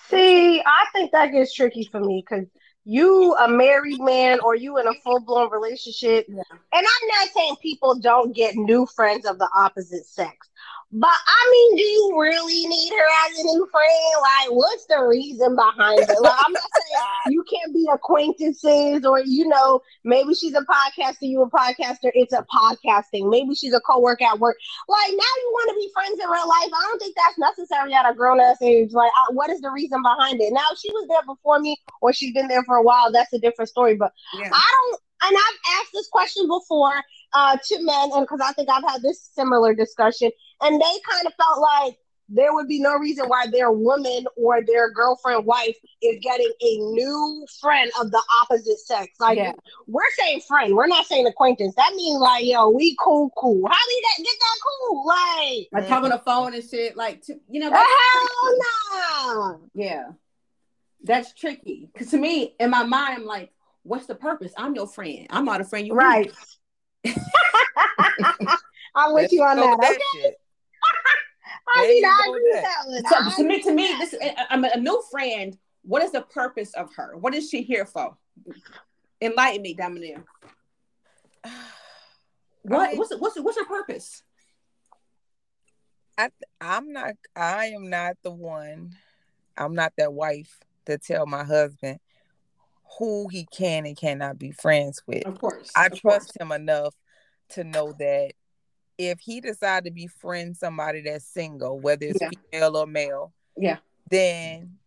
See, 0.08 0.60
I 0.60 0.86
think 0.92 1.10
that 1.10 1.32
gets 1.32 1.52
tricky 1.52 1.84
for 1.90 1.98
me 2.00 2.24
because 2.24 2.46
you 2.84 3.34
a 3.34 3.48
married 3.48 4.00
man 4.00 4.38
or 4.40 4.54
you 4.54 4.78
in 4.78 4.86
a 4.86 4.94
full 5.02 5.20
blown 5.20 5.50
relationship, 5.50 6.24
Yeah. 6.28 6.42
and 6.50 6.86
I'm 6.86 7.08
not 7.18 7.28
saying 7.34 7.56
people 7.60 7.98
don't 7.98 8.32
get 8.34 8.54
new 8.54 8.86
friends 8.86 9.26
of 9.26 9.38
the 9.40 9.48
opposite 9.54 10.06
sex, 10.06 10.48
but 10.90 11.10
I 11.10 11.48
mean, 11.52 11.76
do 11.76 11.82
you 11.82 12.16
really 12.18 12.66
need 12.66 12.90
her 12.90 13.28
as 13.28 13.38
a 13.38 13.42
new 13.42 13.68
friend? 13.70 14.22
Like, 14.22 14.56
what's 14.56 14.86
the 14.86 15.04
reason 15.04 15.54
behind 15.54 16.00
it? 16.00 16.20
Like, 16.20 16.38
I'm 16.46 16.52
not 16.52 16.62
saying 16.62 17.04
you 17.34 17.44
can't 17.44 17.74
be 17.74 17.86
acquaintances 17.92 19.04
or 19.04 19.20
you 19.20 19.46
know 19.48 19.82
maybe 20.04 20.32
she's 20.34 20.54
a 20.54 20.62
podcaster, 20.62 21.16
you 21.22 21.42
a 21.42 21.50
podcaster. 21.50 22.10
It's 22.14 22.32
a 22.32 22.46
podcasting. 22.50 23.28
Maybe 23.28 23.54
she's 23.54 23.74
a 23.74 23.80
co-worker 23.80 24.24
at 24.24 24.38
work. 24.38 24.56
Like 24.88 25.10
now 25.10 25.34
you 25.36 25.50
want 25.52 25.68
to 25.70 25.74
be 25.74 25.90
friends 25.92 26.18
in 26.22 26.30
real 26.30 26.48
life. 26.48 26.70
I 26.74 26.82
don't 26.88 26.98
think 26.98 27.16
that's 27.16 27.38
necessary 27.38 27.92
at 27.92 28.10
a 28.10 28.14
grown 28.14 28.40
ass 28.40 28.62
age. 28.62 28.92
Like, 28.92 29.10
uh, 29.10 29.34
what 29.34 29.50
is 29.50 29.60
the 29.60 29.70
reason 29.70 30.00
behind 30.02 30.40
it? 30.40 30.54
Now, 30.54 30.68
she 30.80 30.90
was 30.92 31.06
there 31.08 31.22
before 31.26 31.58
me 31.58 31.76
or 32.00 32.14
she's 32.14 32.32
been 32.32 32.48
there 32.48 32.64
for 32.64 32.76
a 32.76 32.82
while, 32.82 33.12
that's 33.12 33.32
a 33.34 33.38
different 33.38 33.68
story. 33.68 33.94
But 33.96 34.12
Yeah. 34.34 34.48
I 34.52 34.70
don't, 34.72 35.00
and 35.20 35.36
I've 35.36 35.80
asked 35.80 35.90
this 35.92 36.08
question 36.08 36.46
before 36.46 36.94
uh, 37.32 37.56
to 37.56 37.82
men, 37.82 38.10
and 38.14 38.22
because 38.22 38.40
I 38.40 38.52
think 38.52 38.70
I've 38.70 38.84
had 38.88 39.02
this 39.02 39.30
similar 39.34 39.74
discussion, 39.74 40.30
and 40.62 40.80
they 40.80 40.94
kind 41.10 41.26
of 41.26 41.32
felt 41.34 41.60
like 41.60 41.96
there 42.30 42.52
would 42.52 42.68
be 42.68 42.78
no 42.78 42.94
reason 42.98 43.26
why 43.26 43.46
their 43.46 43.72
woman 43.72 44.26
or 44.36 44.62
their 44.62 44.90
girlfriend, 44.90 45.46
wife 45.46 45.76
is 46.02 46.18
getting 46.20 46.52
a 46.60 46.76
new 46.76 47.46
friend 47.58 47.90
of 47.98 48.10
the 48.10 48.22
opposite 48.42 48.78
sex. 48.80 49.12
Like, 49.18 49.38
Yeah. 49.38 49.52
we're 49.86 50.10
saying 50.18 50.42
friend, 50.42 50.74
we're 50.74 50.88
not 50.88 51.06
saying 51.06 51.26
acquaintance. 51.26 51.74
That 51.76 51.94
means 51.94 52.20
like, 52.20 52.44
yo, 52.44 52.68
we 52.68 52.94
cool, 53.02 53.30
cool. 53.38 53.66
How 53.66 53.74
do 53.86 53.94
you 53.94 54.02
get, 54.02 54.26
get 54.26 54.36
that 54.38 54.58
cool? 54.66 55.06
Like, 55.06 55.68
Like 55.72 55.88
talk 55.88 56.04
on 56.04 56.10
the 56.10 56.18
phone 56.18 56.52
and 56.54 56.62
shit. 56.62 56.98
Like, 56.98 57.22
to, 57.26 57.34
you 57.48 57.60
know, 57.60 57.70
that's 57.70 57.88
hell 58.12 58.58
no. 58.58 59.60
Yeah. 59.74 60.08
That's 61.04 61.32
tricky. 61.32 61.88
Because 61.90 62.10
to 62.10 62.18
me, 62.18 62.54
in 62.60 62.68
my 62.68 62.82
mind, 62.82 63.20
I'm 63.20 63.24
like, 63.24 63.52
what's 63.84 64.04
the 64.04 64.14
purpose? 64.14 64.52
I'm 64.58 64.74
your 64.74 64.86
friend. 64.86 65.28
I'm 65.30 65.46
not 65.46 65.62
a 65.62 65.64
friend 65.64 65.86
you 65.86 65.94
Right. 65.94 66.30
I'm 68.94 69.14
with 69.14 69.22
Let's 69.22 69.32
you 69.32 69.42
on 69.42 69.56
go 69.56 69.62
that. 69.62 69.90
Okay. 69.92 69.98
shit. 70.20 70.34
I 71.74 71.82
There 71.82 71.88
mean, 71.88 72.04
I 72.04 72.22
agree 72.28 72.50
with 72.52 72.62
that. 72.62 72.86
one. 72.86 73.04
So 73.04 73.16
I 73.16 73.42
to 73.42 73.44
me, 73.48 73.62
to 73.62 73.72
me, 73.72 73.86
this 73.98 74.14
I'm 74.50 74.64
a, 74.64 74.70
a 74.74 74.78
new 74.80 75.02
friend. 75.10 75.56
What 75.82 76.02
is 76.02 76.12
the 76.12 76.22
purpose 76.22 76.74
of 76.74 76.94
her? 76.96 77.16
What 77.16 77.34
is 77.34 77.48
she 77.48 77.62
here 77.62 77.86
for? 77.86 78.16
Enlighten 79.20 79.62
me, 79.62 79.74
Dominique. 79.74 80.18
What? 82.62 82.98
what's 82.98 83.16
what's 83.16 83.40
what's 83.40 83.56
her 83.56 83.64
purpose? 83.64 84.22
I 86.18 86.28
I'm 86.60 86.92
not 86.92 87.14
I 87.34 87.66
am 87.66 87.88
not 87.88 88.16
the 88.22 88.30
one. 88.30 88.94
I'm 89.56 89.74
not 89.74 89.92
that 89.96 90.12
wife 90.12 90.58
to 90.84 90.98
tell 90.98 91.24
my 91.24 91.44
husband 91.44 91.98
who 92.98 93.28
he 93.28 93.46
can 93.46 93.86
and 93.86 93.96
cannot 93.96 94.38
be 94.38 94.50
friends 94.50 95.02
with. 95.06 95.24
Of 95.24 95.38
course, 95.40 95.70
I 95.76 95.86
of 95.86 95.92
trust 95.92 96.02
course. 96.02 96.36
him 96.38 96.52
enough 96.52 96.94
to 97.50 97.64
know 97.64 97.94
that 97.98 98.32
if 98.98 99.20
he 99.20 99.40
decide 99.40 99.84
to 99.84 99.90
befriend 99.90 100.56
somebody 100.56 101.00
that's 101.00 101.24
single, 101.24 101.78
whether 101.78 102.04
it's 102.06 102.20
Yeah. 102.20 102.30
female 102.52 102.76
or 102.76 102.86
male, 102.86 103.32
Yeah. 103.56 103.78
then 104.10 104.78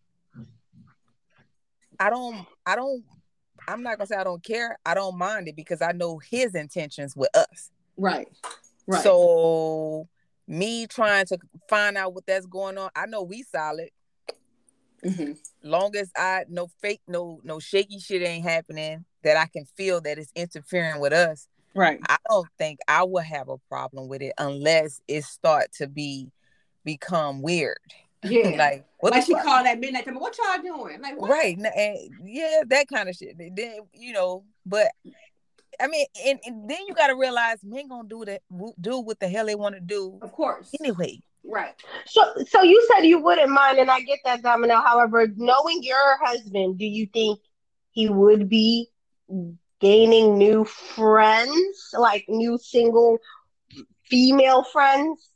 I 1.98 2.10
don't 2.10 2.46
I 2.66 2.76
don't 2.76 3.04
I'm 3.68 3.82
not 3.82 3.96
gonna 3.96 4.06
say 4.06 4.16
I 4.16 4.24
don't 4.24 4.42
care. 4.42 4.78
I 4.84 4.94
don't 4.94 5.16
mind 5.16 5.48
it 5.48 5.56
because 5.56 5.82
I 5.82 5.92
know 5.92 6.18
his 6.18 6.54
intentions 6.54 7.16
with 7.16 7.34
us. 7.36 7.70
Right. 7.96 8.28
Right. 8.86 9.02
So 9.02 10.08
me 10.48 10.86
trying 10.86 11.26
to 11.26 11.38
find 11.68 11.96
out 11.96 12.12
what 12.14 12.26
that's 12.26 12.46
going 12.46 12.76
on, 12.76 12.90
I 12.96 13.06
know 13.06 13.22
we 13.22 13.44
solid. 13.44 13.90
Mm-hmm. 15.04 15.32
Long 15.62 15.94
as 15.96 16.10
I 16.16 16.44
no 16.48 16.68
fake, 16.80 17.02
no 17.06 17.40
no 17.44 17.58
shaky 17.60 17.98
shit 18.00 18.22
ain't 18.22 18.44
happening 18.44 19.04
that 19.22 19.36
I 19.36 19.46
can 19.46 19.64
feel 19.76 20.00
that 20.00 20.18
it's 20.18 20.32
interfering 20.34 21.00
with 21.00 21.12
us. 21.12 21.46
Right. 21.74 21.98
I 22.08 22.16
don't 22.28 22.48
think 22.58 22.78
I 22.88 23.04
will 23.04 23.22
have 23.22 23.48
a 23.48 23.58
problem 23.68 24.08
with 24.08 24.22
it 24.22 24.32
unless 24.38 25.00
it 25.08 25.24
start 25.24 25.72
to 25.78 25.86
be 25.86 26.30
become 26.84 27.42
weird. 27.42 27.78
Yeah. 28.24 28.50
like 28.50 28.84
what 29.00 29.10
like 29.12 29.22
the 29.22 29.26
she 29.26 29.32
fuck? 29.32 29.42
called 29.42 29.66
that 29.66 29.80
midnight 29.80 30.04
time. 30.04 30.14
What 30.14 30.36
y'all 30.38 30.62
doing? 30.62 31.02
Like 31.02 31.20
what? 31.20 31.28
right? 31.28 31.58
and 31.58 31.98
yeah, 32.22 32.62
that 32.68 32.86
kind 32.86 33.08
of 33.08 33.16
shit. 33.16 33.36
Then 33.36 33.80
you 33.94 34.12
know, 34.12 34.44
but 34.64 34.92
I 35.80 35.88
mean, 35.88 36.06
and, 36.24 36.38
and 36.46 36.70
then 36.70 36.78
you 36.86 36.94
got 36.94 37.08
to 37.08 37.16
realize 37.16 37.58
men 37.64 37.88
gonna 37.88 38.08
do 38.08 38.24
that, 38.26 38.42
do 38.80 39.00
what 39.00 39.18
the 39.18 39.28
hell 39.28 39.46
they 39.46 39.56
want 39.56 39.74
to 39.74 39.80
do 39.80 40.20
Of 40.22 40.30
course. 40.30 40.70
anyway. 40.80 41.18
Right. 41.44 41.74
So, 42.06 42.22
so 42.48 42.62
you 42.62 42.86
said 42.92 43.02
you 43.04 43.18
wouldn't 43.20 43.50
mind, 43.50 43.78
and 43.78 43.90
I 43.90 44.00
get 44.02 44.20
that, 44.24 44.42
Domino. 44.42 44.76
However, 44.80 45.26
knowing 45.36 45.82
your 45.82 46.18
husband, 46.24 46.78
do 46.78 46.84
you 46.86 47.06
think 47.12 47.40
he 47.90 48.08
would 48.08 48.48
be 48.48 48.88
gaining 49.86 50.38
new 50.38 50.64
friends, 50.64 51.90
like 51.92 52.24
new 52.28 52.56
single 52.56 53.18
female 54.04 54.62
friends 54.62 55.28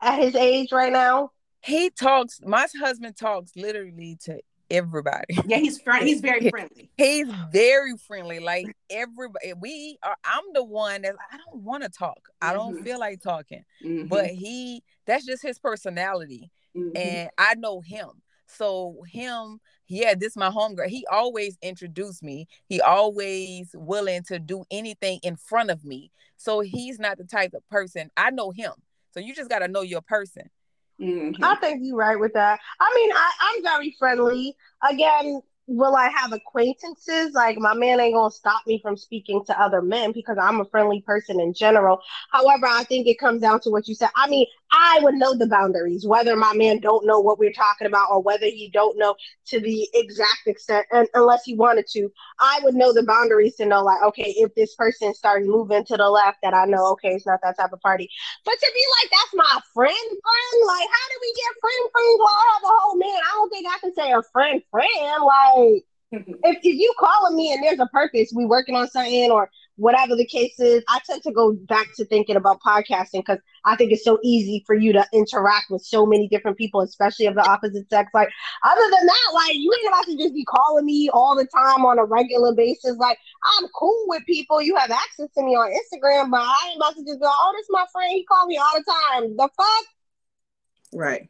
at 0.00 0.18
his 0.22 0.34
age 0.34 0.72
right 0.72 0.92
now? 0.92 1.30
He 1.60 1.90
talks. 1.90 2.40
My 2.44 2.66
husband 2.80 3.16
talks 3.16 3.52
literally 3.56 4.16
to 4.24 4.38
everybody. 4.70 5.36
Yeah, 5.46 5.58
he's 5.58 5.80
friend. 5.80 6.06
He's 6.06 6.20
very 6.20 6.48
friendly. 6.50 6.90
He's 6.96 7.28
very 7.52 7.94
friendly. 8.06 8.38
Like 8.38 8.66
everybody, 8.88 9.52
we 9.60 9.98
are. 10.02 10.16
I'm 10.24 10.44
the 10.54 10.64
one 10.64 11.02
that 11.02 11.16
I 11.30 11.36
don't 11.36 11.62
want 11.62 11.82
to 11.82 11.88
talk. 11.90 12.20
I 12.40 12.52
don't 12.52 12.76
Mhm. 12.76 12.84
feel 12.84 12.98
like 13.00 13.20
talking. 13.20 13.64
Mhm. 13.84 14.08
But 14.08 14.26
he, 14.28 14.82
that's 15.06 15.26
just 15.26 15.42
his 15.42 15.58
personality. 15.58 16.50
Mhm. 16.76 16.96
and 16.96 17.30
I 17.36 17.54
know 17.56 17.80
him. 17.82 18.08
So 18.46 19.02
him, 19.10 19.60
yeah, 19.88 20.14
this 20.14 20.36
my 20.36 20.48
homegirl. 20.48 20.88
He 20.88 21.06
always 21.10 21.58
introduced 21.62 22.22
me. 22.22 22.46
He 22.66 22.80
always 22.80 23.70
willing 23.74 24.22
to 24.24 24.38
do 24.38 24.64
anything 24.70 25.20
in 25.22 25.36
front 25.36 25.70
of 25.70 25.84
me. 25.84 26.10
So 26.36 26.60
he's 26.60 26.98
not 26.98 27.18
the 27.18 27.24
type 27.24 27.54
of 27.54 27.66
person. 27.68 28.10
I 28.16 28.30
know 28.30 28.50
him. 28.50 28.72
So 29.12 29.20
you 29.20 29.34
just 29.34 29.50
gotta 29.50 29.68
know 29.68 29.82
your 29.82 30.00
person. 30.00 30.50
Mhm. 31.00 31.36
I 31.42 31.56
think 31.56 31.80
you're 31.82 31.96
right 31.96 32.18
with 32.18 32.32
that. 32.34 32.60
I 32.80 32.92
mean, 32.94 33.10
I, 33.12 33.30
I'm 33.40 33.62
very 33.62 33.96
friendly. 33.98 34.56
Again, 34.88 35.42
will 35.66 35.96
I 35.96 36.08
have 36.08 36.32
acquaintances? 36.32 37.32
Like, 37.34 37.58
my 37.58 37.74
man 37.74 38.00
ain't 38.00 38.14
gonna 38.14 38.30
stop 38.30 38.62
me 38.66 38.80
from 38.80 38.96
speaking 38.96 39.44
to 39.46 39.60
other 39.60 39.82
men 39.82 40.12
because 40.12 40.36
I'm 40.40 40.60
a 40.60 40.64
friendly 40.66 41.00
person 41.00 41.40
in 41.40 41.54
general. 41.54 42.00
However, 42.30 42.66
I 42.66 42.84
think 42.84 43.06
it 43.06 43.18
comes 43.18 43.40
down 43.40 43.60
to 43.60 43.70
what 43.70 43.88
you 43.88 43.94
said. 43.94 44.10
I 44.16 44.28
mean, 44.28 44.46
I 44.72 45.00
would 45.02 45.14
know 45.14 45.36
the 45.36 45.46
boundaries, 45.46 46.06
whether 46.06 46.34
my 46.34 46.54
man 46.54 46.80
don't 46.80 47.06
know 47.06 47.20
what 47.20 47.38
we're 47.38 47.52
talking 47.52 47.86
about 47.86 48.10
or 48.10 48.22
whether 48.22 48.46
he 48.46 48.70
don't 48.72 48.98
know 48.98 49.14
to 49.48 49.60
the 49.60 49.86
exact 49.92 50.46
extent, 50.46 50.86
and 50.90 51.06
unless 51.14 51.44
he 51.44 51.54
wanted 51.54 51.86
to, 51.88 52.08
I 52.40 52.60
would 52.62 52.74
know 52.74 52.92
the 52.92 53.02
boundaries 53.02 53.56
to 53.56 53.66
know, 53.66 53.82
like, 53.82 54.02
okay, 54.02 54.34
if 54.38 54.54
this 54.54 54.74
person 54.74 55.12
starts 55.14 55.46
moving 55.46 55.84
to 55.84 55.96
the 55.96 56.08
left, 56.08 56.38
that 56.42 56.54
I 56.54 56.64
know, 56.64 56.86
okay, 56.92 57.10
it's 57.10 57.26
not 57.26 57.40
that 57.42 57.58
type 57.58 57.72
of 57.72 57.80
party. 57.80 58.08
But 58.46 58.54
to 58.58 58.72
be 58.74 58.84
like, 59.02 59.10
that's 59.10 59.34
my 59.34 59.60
friend, 59.74 59.94
friend. 59.94 60.66
Like, 60.66 60.88
how 60.88 61.06
do 61.10 61.18
we 61.20 61.34
get 61.36 61.60
friend, 61.60 61.90
friends 61.92 62.18
while 62.18 62.28
I 62.28 62.52
have 62.54 62.64
a 62.64 62.74
whole 62.80 62.96
man? 62.96 63.08
I 63.08 63.30
don't 63.34 63.50
think 63.50 63.66
I 63.68 63.78
can 63.78 63.94
say 63.94 64.12
a 64.12 64.22
friend, 64.32 64.62
friend. 64.70 65.22
Like, 65.22 65.84
if, 66.44 66.58
if 66.62 66.64
you 66.64 66.94
calling 66.98 67.36
me 67.36 67.52
and 67.52 67.62
there's 67.62 67.80
a 67.80 67.86
purpose, 67.86 68.32
we 68.34 68.46
working 68.46 68.74
on 68.74 68.88
something 68.88 69.30
or 69.30 69.50
whatever 69.76 70.14
the 70.16 70.26
case 70.26 70.58
is, 70.60 70.82
I 70.88 71.00
tend 71.06 71.22
to 71.22 71.32
go 71.32 71.52
back 71.52 71.88
to 71.96 72.04
thinking 72.04 72.36
about 72.36 72.60
podcasting 72.60 73.20
because 73.20 73.38
I 73.64 73.76
think 73.76 73.92
it's 73.92 74.04
so 74.04 74.18
easy 74.22 74.62
for 74.66 74.74
you 74.74 74.92
to 74.92 75.06
interact 75.12 75.70
with 75.70 75.82
so 75.82 76.04
many 76.04 76.28
different 76.28 76.58
people, 76.58 76.80
especially 76.80 77.26
of 77.26 77.34
the 77.34 77.48
opposite 77.48 77.88
sex. 77.88 78.10
Like, 78.12 78.28
other 78.64 78.82
than 78.82 79.06
that, 79.06 79.30
like, 79.34 79.54
you 79.54 79.72
ain't 79.78 79.88
about 79.88 80.04
to 80.06 80.16
just 80.16 80.34
be 80.34 80.44
calling 80.44 80.84
me 80.84 81.10
all 81.12 81.36
the 81.36 81.46
time 81.46 81.84
on 81.84 81.98
a 81.98 82.04
regular 82.04 82.54
basis. 82.54 82.96
Like, 82.98 83.18
I'm 83.58 83.68
cool 83.74 84.04
with 84.08 84.24
people. 84.26 84.60
You 84.60 84.76
have 84.76 84.90
access 84.90 85.28
to 85.36 85.42
me 85.42 85.54
on 85.54 85.70
Instagram, 85.70 86.30
but 86.30 86.40
I 86.40 86.68
ain't 86.68 86.76
about 86.76 86.96
to 86.96 87.04
just 87.04 87.20
go, 87.20 87.28
oh, 87.28 87.52
this 87.56 87.64
is 87.64 87.70
my 87.70 87.86
friend. 87.92 88.12
He 88.12 88.24
call 88.24 88.46
me 88.46 88.58
all 88.58 88.72
the 88.74 88.84
time. 88.84 89.36
The 89.36 89.48
fuck? 89.56 89.84
Right. 90.92 91.28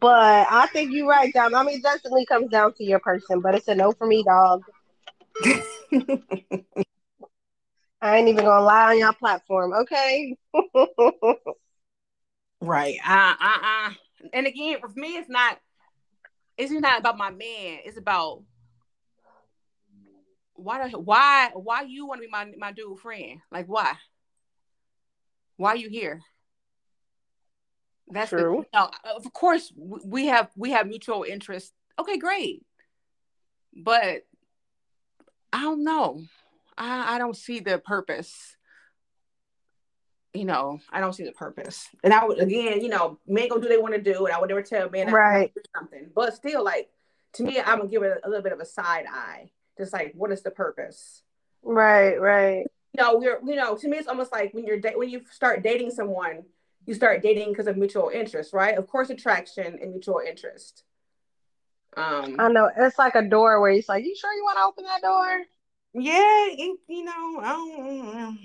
But 0.00 0.46
I 0.48 0.68
think 0.72 0.92
you're 0.92 1.08
right, 1.08 1.32
Dom. 1.34 1.56
I 1.56 1.64
mean, 1.64 1.78
it 1.78 1.82
definitely 1.82 2.24
comes 2.24 2.50
down 2.50 2.72
to 2.74 2.84
your 2.84 3.00
person, 3.00 3.40
but 3.40 3.56
it's 3.56 3.66
a 3.66 3.74
no 3.74 3.90
for 3.90 4.06
me, 4.06 4.22
dog. 4.22 4.62
I 8.00 8.16
ain't 8.16 8.28
even 8.28 8.44
gonna 8.44 8.64
lie 8.64 8.92
on 8.92 8.98
your 8.98 9.12
platform, 9.12 9.72
okay? 9.74 10.36
Right. 12.62 12.98
Uh, 13.04 13.34
uh, 13.40 13.58
uh. 13.60 13.90
And 14.32 14.46
again, 14.46 14.78
for 14.78 14.88
me, 14.94 15.16
it's 15.16 15.28
not. 15.28 15.58
It's 16.56 16.70
not 16.70 17.00
about 17.00 17.18
my 17.18 17.30
man. 17.30 17.80
It's 17.84 17.98
about 17.98 18.44
why. 20.54 20.88
The, 20.88 20.96
why? 20.96 21.50
Why 21.54 21.82
you 21.82 22.06
want 22.06 22.20
to 22.20 22.26
be 22.26 22.30
my 22.30 22.52
my 22.56 22.70
dude 22.70 23.00
friend? 23.00 23.40
Like 23.50 23.66
why? 23.66 23.94
why 25.56 25.70
are 25.70 25.76
you 25.76 25.88
here? 25.88 26.20
That's 28.08 28.30
True. 28.30 28.64
The, 28.72 28.78
no, 28.78 28.90
of 29.16 29.32
course 29.32 29.72
we 29.76 30.26
have 30.26 30.50
we 30.56 30.70
have 30.70 30.86
mutual 30.86 31.24
interest. 31.24 31.72
Okay, 31.98 32.16
great. 32.16 32.64
But 33.74 34.22
I 35.52 35.62
don't 35.62 35.84
know. 35.84 36.22
I, 36.78 37.16
I 37.16 37.18
don't 37.18 37.36
see 37.36 37.60
the 37.60 37.78
purpose. 37.78 38.56
You 40.34 40.46
know, 40.46 40.80
I 40.90 41.00
don't 41.00 41.12
see 41.12 41.24
the 41.24 41.32
purpose. 41.32 41.88
And 42.02 42.14
I 42.14 42.24
would 42.24 42.38
again, 42.38 42.80
you 42.80 42.88
know, 42.88 43.18
men 43.26 43.48
gonna 43.48 43.60
do 43.60 43.68
they 43.68 43.76
want 43.76 43.94
to 43.94 44.00
do, 44.00 44.24
and 44.24 44.34
I 44.34 44.40
would 44.40 44.48
never 44.48 44.62
tell 44.62 44.88
men 44.88 45.08
I 45.08 45.12
Right. 45.12 45.52
do 45.54 45.60
something. 45.76 46.10
But 46.14 46.34
still, 46.34 46.64
like 46.64 46.88
to 47.34 47.42
me, 47.42 47.60
I'm 47.60 47.78
gonna 47.78 47.90
give 47.90 48.02
it 48.02 48.18
a, 48.22 48.26
a 48.26 48.28
little 48.28 48.42
bit 48.42 48.52
of 48.52 48.60
a 48.60 48.64
side 48.64 49.04
eye. 49.12 49.50
Just 49.76 49.92
like, 49.92 50.12
what 50.14 50.32
is 50.32 50.42
the 50.42 50.50
purpose? 50.50 51.22
Right, 51.62 52.18
right. 52.20 52.66
you 52.94 53.02
know, 53.02 53.16
we're 53.18 53.40
you 53.44 53.56
know, 53.56 53.76
to 53.76 53.88
me 53.88 53.98
it's 53.98 54.08
almost 54.08 54.32
like 54.32 54.54
when 54.54 54.64
you're 54.64 54.80
da- 54.80 54.96
when 54.96 55.10
you 55.10 55.20
start 55.30 55.62
dating 55.62 55.90
someone, 55.90 56.44
you 56.86 56.94
start 56.94 57.22
dating 57.22 57.50
because 57.50 57.66
of 57.66 57.76
mutual 57.76 58.08
interest, 58.08 58.54
right? 58.54 58.76
Of 58.78 58.86
course, 58.86 59.10
attraction 59.10 59.78
and 59.82 59.90
mutual 59.92 60.22
interest. 60.26 60.84
Um, 61.96 62.36
I 62.38 62.48
know. 62.48 62.70
It's 62.76 62.98
like 62.98 63.14
a 63.14 63.22
door 63.22 63.60
where 63.60 63.70
he's 63.72 63.88
like, 63.88 64.04
You 64.04 64.14
sure 64.16 64.32
you 64.32 64.42
want 64.44 64.58
to 64.58 64.64
open 64.64 64.84
that 64.84 65.02
door? 65.02 65.42
yeah, 65.94 66.46
it- 66.48 66.78
you 66.88 67.04
know, 67.04 67.40
I 67.40 68.38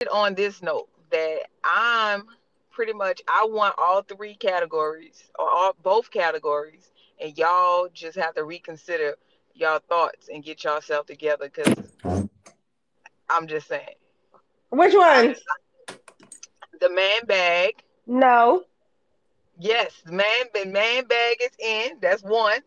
don't. 0.00 0.08
on 0.12 0.34
this 0.34 0.60
note 0.62 0.88
that 1.10 1.46
I'm 1.64 2.24
pretty 2.70 2.92
much 2.92 3.22
I 3.28 3.46
want 3.48 3.74
all 3.78 4.02
three 4.02 4.34
categories 4.34 5.30
or 5.38 5.48
all 5.48 5.76
both 5.82 6.10
categories, 6.10 6.90
and 7.20 7.36
y'all 7.38 7.88
just 7.94 8.16
have 8.18 8.34
to 8.34 8.44
reconsider 8.44 9.14
y'all 9.54 9.78
thoughts 9.88 10.28
and 10.32 10.42
get 10.44 10.64
yourself 10.64 11.06
together 11.06 11.50
because 11.54 11.74
I'm 13.30 13.46
just 13.46 13.68
saying 13.68 13.94
Which 14.70 14.94
one? 14.94 15.36
the 16.80 16.90
man 16.90 17.24
bag. 17.26 17.82
No. 18.06 18.64
Yes, 19.62 20.02
the 20.04 20.10
man 20.10 20.44
the 20.52 20.66
man 20.66 21.04
bag 21.04 21.36
is 21.40 21.52
in. 21.60 21.98
That's 22.00 22.20
one. 22.22 22.58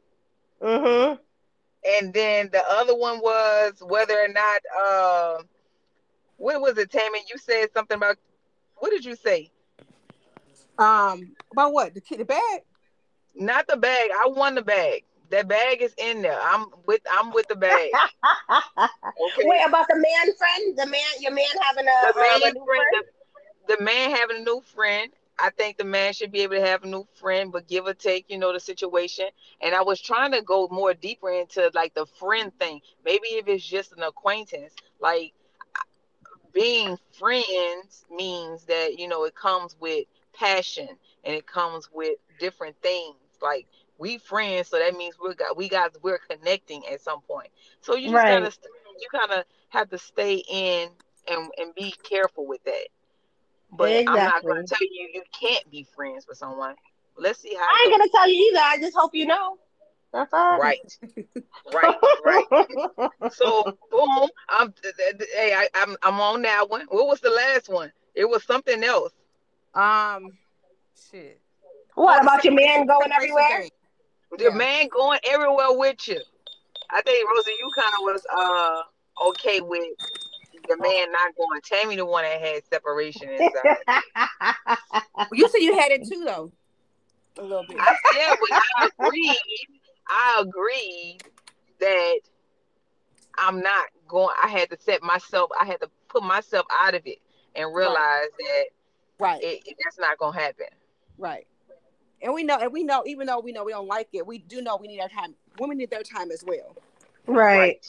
Mm-hmm. 0.61 1.15
And 1.97 2.13
then 2.13 2.49
the 2.53 2.63
other 2.69 2.95
one 2.95 3.19
was 3.19 3.73
whether 3.85 4.17
or 4.17 4.29
not 4.29 4.61
uh, 4.79 5.43
what 6.37 6.61
was 6.61 6.77
it, 6.77 6.89
Tammy? 6.89 7.19
You 7.29 7.37
said 7.37 7.67
something 7.73 7.97
about 7.97 8.15
what 8.77 8.91
did 8.91 9.03
you 9.03 9.17
say? 9.17 9.51
Um, 10.77 11.35
about 11.51 11.73
what 11.73 11.93
the 11.93 11.99
kid, 11.99 12.21
the 12.21 12.25
bag? 12.25 12.61
Not 13.35 13.67
the 13.67 13.75
bag. 13.75 14.11
I 14.11 14.29
won 14.29 14.55
the 14.55 14.61
bag. 14.61 15.03
That 15.31 15.49
bag 15.49 15.81
is 15.81 15.93
in 15.97 16.21
there. 16.21 16.39
I'm 16.41 16.67
with 16.87 17.01
I'm 17.11 17.33
with 17.33 17.47
the 17.49 17.57
bag. 17.57 17.91
Okay. 18.79 19.47
Wait, 19.47 19.61
about 19.67 19.87
the 19.89 19.95
man 19.95 20.35
friend? 20.37 20.77
The 20.77 20.85
man, 20.85 21.01
your 21.19 21.31
man 21.31 21.45
having 21.61 21.85
a, 21.85 22.13
the 22.13 22.19
um, 22.19 22.21
man 22.21 22.35
a 22.35 22.53
new 22.53 22.65
friend, 22.65 22.83
friend? 22.91 23.05
the, 23.67 23.75
the 23.75 23.83
man 23.83 24.11
having 24.11 24.37
a 24.37 24.39
new 24.41 24.61
friend. 24.61 25.11
I 25.39 25.49
think 25.51 25.77
the 25.77 25.83
man 25.85 26.13
should 26.13 26.31
be 26.31 26.41
able 26.41 26.55
to 26.55 26.65
have 26.65 26.83
a 26.83 26.87
new 26.87 27.05
friend, 27.15 27.51
but 27.51 27.67
give 27.67 27.85
or 27.85 27.93
take, 27.93 28.25
you 28.29 28.37
know, 28.37 28.53
the 28.53 28.59
situation. 28.59 29.25
And 29.61 29.75
I 29.75 29.81
was 29.81 29.99
trying 30.01 30.31
to 30.31 30.41
go 30.41 30.67
more 30.71 30.93
deeper 30.93 31.29
into 31.29 31.69
like 31.73 31.93
the 31.93 32.05
friend 32.05 32.51
thing. 32.59 32.81
Maybe 33.05 33.27
if 33.29 33.47
it's 33.47 33.65
just 33.65 33.93
an 33.93 34.03
acquaintance, 34.03 34.75
like 34.99 35.33
being 36.53 36.97
friends 37.17 38.05
means 38.09 38.65
that 38.65 38.97
you 38.97 39.07
know 39.07 39.25
it 39.25 39.35
comes 39.35 39.75
with 39.79 40.05
passion 40.33 40.87
and 41.23 41.35
it 41.35 41.45
comes 41.47 41.89
with 41.91 42.17
different 42.39 42.75
things. 42.81 43.15
Like 43.41 43.67
we 43.97 44.17
friends, 44.17 44.69
so 44.69 44.77
that 44.79 44.95
means 44.95 45.15
we're 45.21 45.33
got 45.35 45.57
we 45.57 45.69
got 45.69 45.95
we're 46.01 46.19
connecting 46.19 46.83
at 46.91 47.01
some 47.01 47.21
point. 47.21 47.49
So 47.81 47.95
you 47.95 48.09
just 48.09 48.25
Right. 48.25 48.27
gotta 48.27 48.51
you 48.99 49.07
kind 49.11 49.31
of 49.31 49.45
have 49.69 49.89
to 49.89 49.97
stay 49.97 50.43
in 50.49 50.89
and 51.27 51.49
and 51.57 51.73
be 51.75 51.93
careful 52.03 52.45
with 52.47 52.63
that. 52.65 52.87
But 53.77 54.07
I'm 54.07 54.15
not 54.15 54.43
gonna 54.43 54.63
tell 54.63 54.77
you 54.81 55.09
you 55.13 55.23
can't 55.39 55.69
be 55.69 55.85
friends 55.95 56.25
with 56.27 56.37
someone. 56.37 56.75
Let's 57.17 57.39
see 57.39 57.53
how. 57.53 57.61
I 57.63 57.85
it 57.85 57.89
ain't 57.89 57.99
gonna 57.99 58.11
tell 58.11 58.29
you 58.29 58.51
either. 58.51 58.59
I 58.63 58.77
just 58.79 58.95
hope 58.95 59.11
you 59.13 59.25
know. 59.25 59.57
That's 60.13 60.33
all. 60.33 60.59
Right. 60.59 60.79
Right, 61.73 61.95
right, 62.25 62.45
right. 62.99 63.09
So 63.31 63.77
boom, 63.91 64.29
I'm 64.49 64.73
hey, 65.35 65.53
I, 65.53 65.67
I'm 65.75 65.97
I'm 66.03 66.19
on 66.19 66.41
that 66.43 66.69
one. 66.69 66.85
What 66.89 67.07
was 67.07 67.19
the 67.19 67.29
last 67.29 67.69
one? 67.69 67.91
It 68.13 68.25
was 68.25 68.43
something 68.43 68.83
else. 68.83 69.11
Um, 69.73 70.31
shit. 71.11 71.39
what 71.95 72.21
about 72.21 72.43
your 72.43 72.53
man 72.53 72.85
going 72.85 73.11
everywhere? 73.11 73.61
thing. 73.61 73.71
The 74.37 74.45
Yeah. 74.45 74.49
man 74.51 74.87
going 74.87 75.19
everywhere 75.23 75.71
with 75.71 76.07
you. 76.07 76.21
I 76.91 77.01
think 77.01 77.29
Rosie, 77.29 77.51
you 77.59 77.69
kind 77.75 77.93
of 77.93 78.01
was 78.03 78.25
uh 78.33 79.27
okay 79.29 79.59
with 79.61 79.83
the 80.67 80.77
man 80.77 81.11
not 81.11 81.35
going. 81.35 81.61
Tammy, 81.61 81.95
the 81.95 82.05
one 82.05 82.23
that 82.23 82.39
had 82.39 82.63
separation 82.65 83.29
inside. 83.29 84.77
You 85.31 85.47
said 85.47 85.59
you 85.59 85.77
had 85.77 85.91
it 85.91 86.07
too, 86.07 86.23
though. 86.25 86.51
A 87.37 87.41
little 87.41 87.65
bit. 87.67 87.77
I 87.79 87.95
yeah, 88.17 88.35
but 88.39 88.61
I 88.77 88.89
agreed. 88.99 89.37
I 90.07 90.41
agreed 90.41 91.17
that 91.79 92.19
I'm 93.37 93.61
not 93.61 93.85
going. 94.07 94.35
I 94.41 94.47
had 94.47 94.69
to 94.69 94.77
set 94.79 95.01
myself. 95.01 95.49
I 95.59 95.65
had 95.65 95.79
to 95.81 95.89
put 96.09 96.23
myself 96.23 96.65
out 96.71 96.95
of 96.95 97.01
it 97.05 97.19
and 97.55 97.73
realize 97.73 98.27
that 98.37 98.65
Right, 99.19 99.41
it, 99.41 99.63
it, 99.65 99.77
that's 99.83 99.97
not 99.97 100.17
gonna 100.17 100.37
happen. 100.37 100.67
right. 101.17 101.47
And 102.21 102.33
we 102.33 102.43
know, 102.43 102.57
and 102.59 102.71
we 102.71 102.83
know, 102.83 103.03
even 103.05 103.27
though 103.27 103.39
we 103.39 103.51
know 103.51 103.63
we 103.63 103.71
don't 103.71 103.87
like 103.87 104.07
it, 104.13 104.25
we 104.25 104.39
do 104.39 104.61
know 104.61 104.77
we 104.77 104.87
need 104.87 104.99
our 104.99 105.09
time. 105.09 105.35
Women 105.59 105.77
need 105.77 105.89
their 105.91 106.01
time 106.01 106.31
as 106.31 106.43
well. 106.45 106.75
right. 107.27 107.85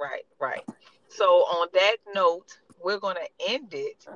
right, 0.00 0.24
right. 0.40 0.64
So 1.10 1.24
on 1.24 1.68
that 1.74 1.96
note, 2.14 2.58
we're 2.82 2.98
gonna 2.98 3.20
end 3.46 3.74
it. 3.74 4.06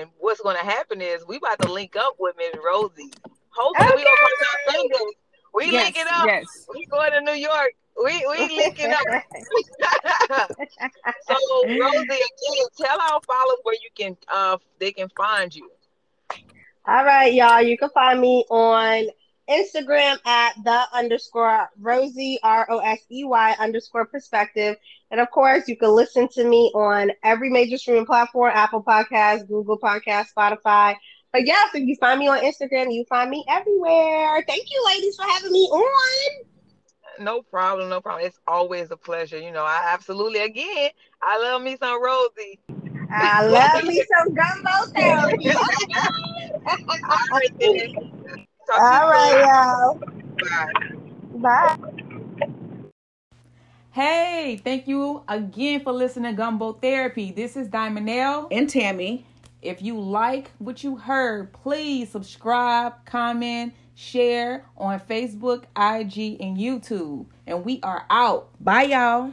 And 0.00 0.10
what's 0.18 0.40
gonna 0.40 0.58
happen 0.58 1.00
is 1.00 1.26
we 1.26 1.36
about 1.36 1.60
to 1.60 1.72
link 1.72 1.96
up 1.96 2.16
with 2.18 2.34
Miss 2.36 2.54
Rosie. 2.64 3.12
Hopefully 3.50 3.92
we 3.96 4.04
come 4.04 4.14
to 4.38 4.72
Sunday. 4.72 5.12
We 5.54 5.70
yes, 5.70 5.84
linking 5.84 6.12
up. 6.12 6.26
Yes. 6.26 6.66
We 6.72 6.86
going 6.86 7.12
to 7.12 7.20
New 7.20 7.32
York. 7.32 7.72
We 8.02 8.26
we 8.28 8.56
linking 8.56 8.92
up. 8.92 9.04
so 11.26 11.34
Rosie, 11.64 12.02
again, 12.02 12.66
tell 12.76 13.00
our 13.00 13.20
followers 13.22 13.60
where 13.62 13.74
you 13.74 13.90
can 13.94 14.16
uh 14.28 14.58
they 14.78 14.92
can 14.92 15.08
find 15.16 15.54
you. 15.54 15.70
All 16.86 17.04
right, 17.04 17.32
y'all. 17.32 17.62
You 17.62 17.78
can 17.78 17.90
find 17.90 18.20
me 18.20 18.44
on 18.50 19.08
Instagram 19.48 20.18
at 20.26 20.52
the 20.64 20.84
underscore 20.92 21.68
Rosie 21.80 22.38
R 22.42 22.66
O 22.70 22.78
S 22.78 23.00
E 23.10 23.24
Y 23.24 23.56
underscore 23.58 24.04
perspective. 24.04 24.76
And 25.10 25.20
of 25.20 25.30
course, 25.30 25.68
you 25.68 25.76
can 25.76 25.90
listen 25.90 26.28
to 26.28 26.44
me 26.44 26.70
on 26.74 27.12
every 27.22 27.50
major 27.50 27.78
streaming 27.78 28.06
platform 28.06 28.52
Apple 28.54 28.82
Podcasts, 28.82 29.46
Google 29.46 29.78
Podcasts, 29.78 30.28
Spotify. 30.36 30.96
But 31.32 31.46
yes, 31.46 31.74
if 31.74 31.86
you 31.86 31.96
find 31.96 32.18
me 32.18 32.28
on 32.28 32.40
Instagram, 32.40 32.92
you 32.92 33.04
find 33.08 33.30
me 33.30 33.44
everywhere. 33.48 34.42
Thank 34.46 34.64
you, 34.70 34.84
ladies, 34.86 35.16
for 35.16 35.24
having 35.24 35.52
me 35.52 35.68
on. 35.70 36.44
No 37.18 37.42
problem, 37.42 37.88
no 37.88 38.00
problem. 38.00 38.26
It's 38.26 38.38
always 38.46 38.90
a 38.90 38.96
pleasure. 38.96 39.38
You 39.38 39.52
know, 39.52 39.64
I 39.64 39.90
absolutely 39.92 40.40
again 40.40 40.90
I 41.22 41.38
love 41.40 41.62
me 41.62 41.76
some 41.80 42.02
Rosie. 42.02 42.60
I 43.10 43.46
love 43.46 43.84
me 43.84 44.02
some 44.18 44.34
gumbo 44.34 44.92
therapy. 44.92 45.50
All 46.66 47.18
right, 47.32 47.58
then. 47.58 48.15
Talk 48.66 48.76
to 48.76 48.82
All 48.82 49.10
right, 49.10 49.38
you 49.38 49.46
y'all. 49.46 50.00
Bye. 51.40 51.76
Bye. 51.76 52.50
Hey, 53.92 54.60
thank 54.62 54.88
you 54.88 55.22
again 55.28 55.80
for 55.80 55.92
listening 55.92 56.32
to 56.32 56.36
Gumbo 56.36 56.72
Therapy. 56.72 57.30
This 57.30 57.56
is 57.56 57.68
Diamond 57.68 58.10
L. 58.10 58.48
And 58.50 58.68
Tammy. 58.68 59.24
If 59.62 59.82
you 59.82 59.98
like 59.98 60.50
what 60.58 60.84
you 60.84 60.96
heard, 60.96 61.52
please 61.52 62.10
subscribe, 62.10 63.04
comment, 63.04 63.72
share 63.94 64.64
on 64.76 65.00
Facebook, 65.00 65.64
IG, 65.76 66.40
and 66.40 66.56
YouTube. 66.58 67.26
And 67.46 67.64
we 67.64 67.80
are 67.82 68.04
out. 68.10 68.48
Bye, 68.60 68.82
y'all. 68.84 69.32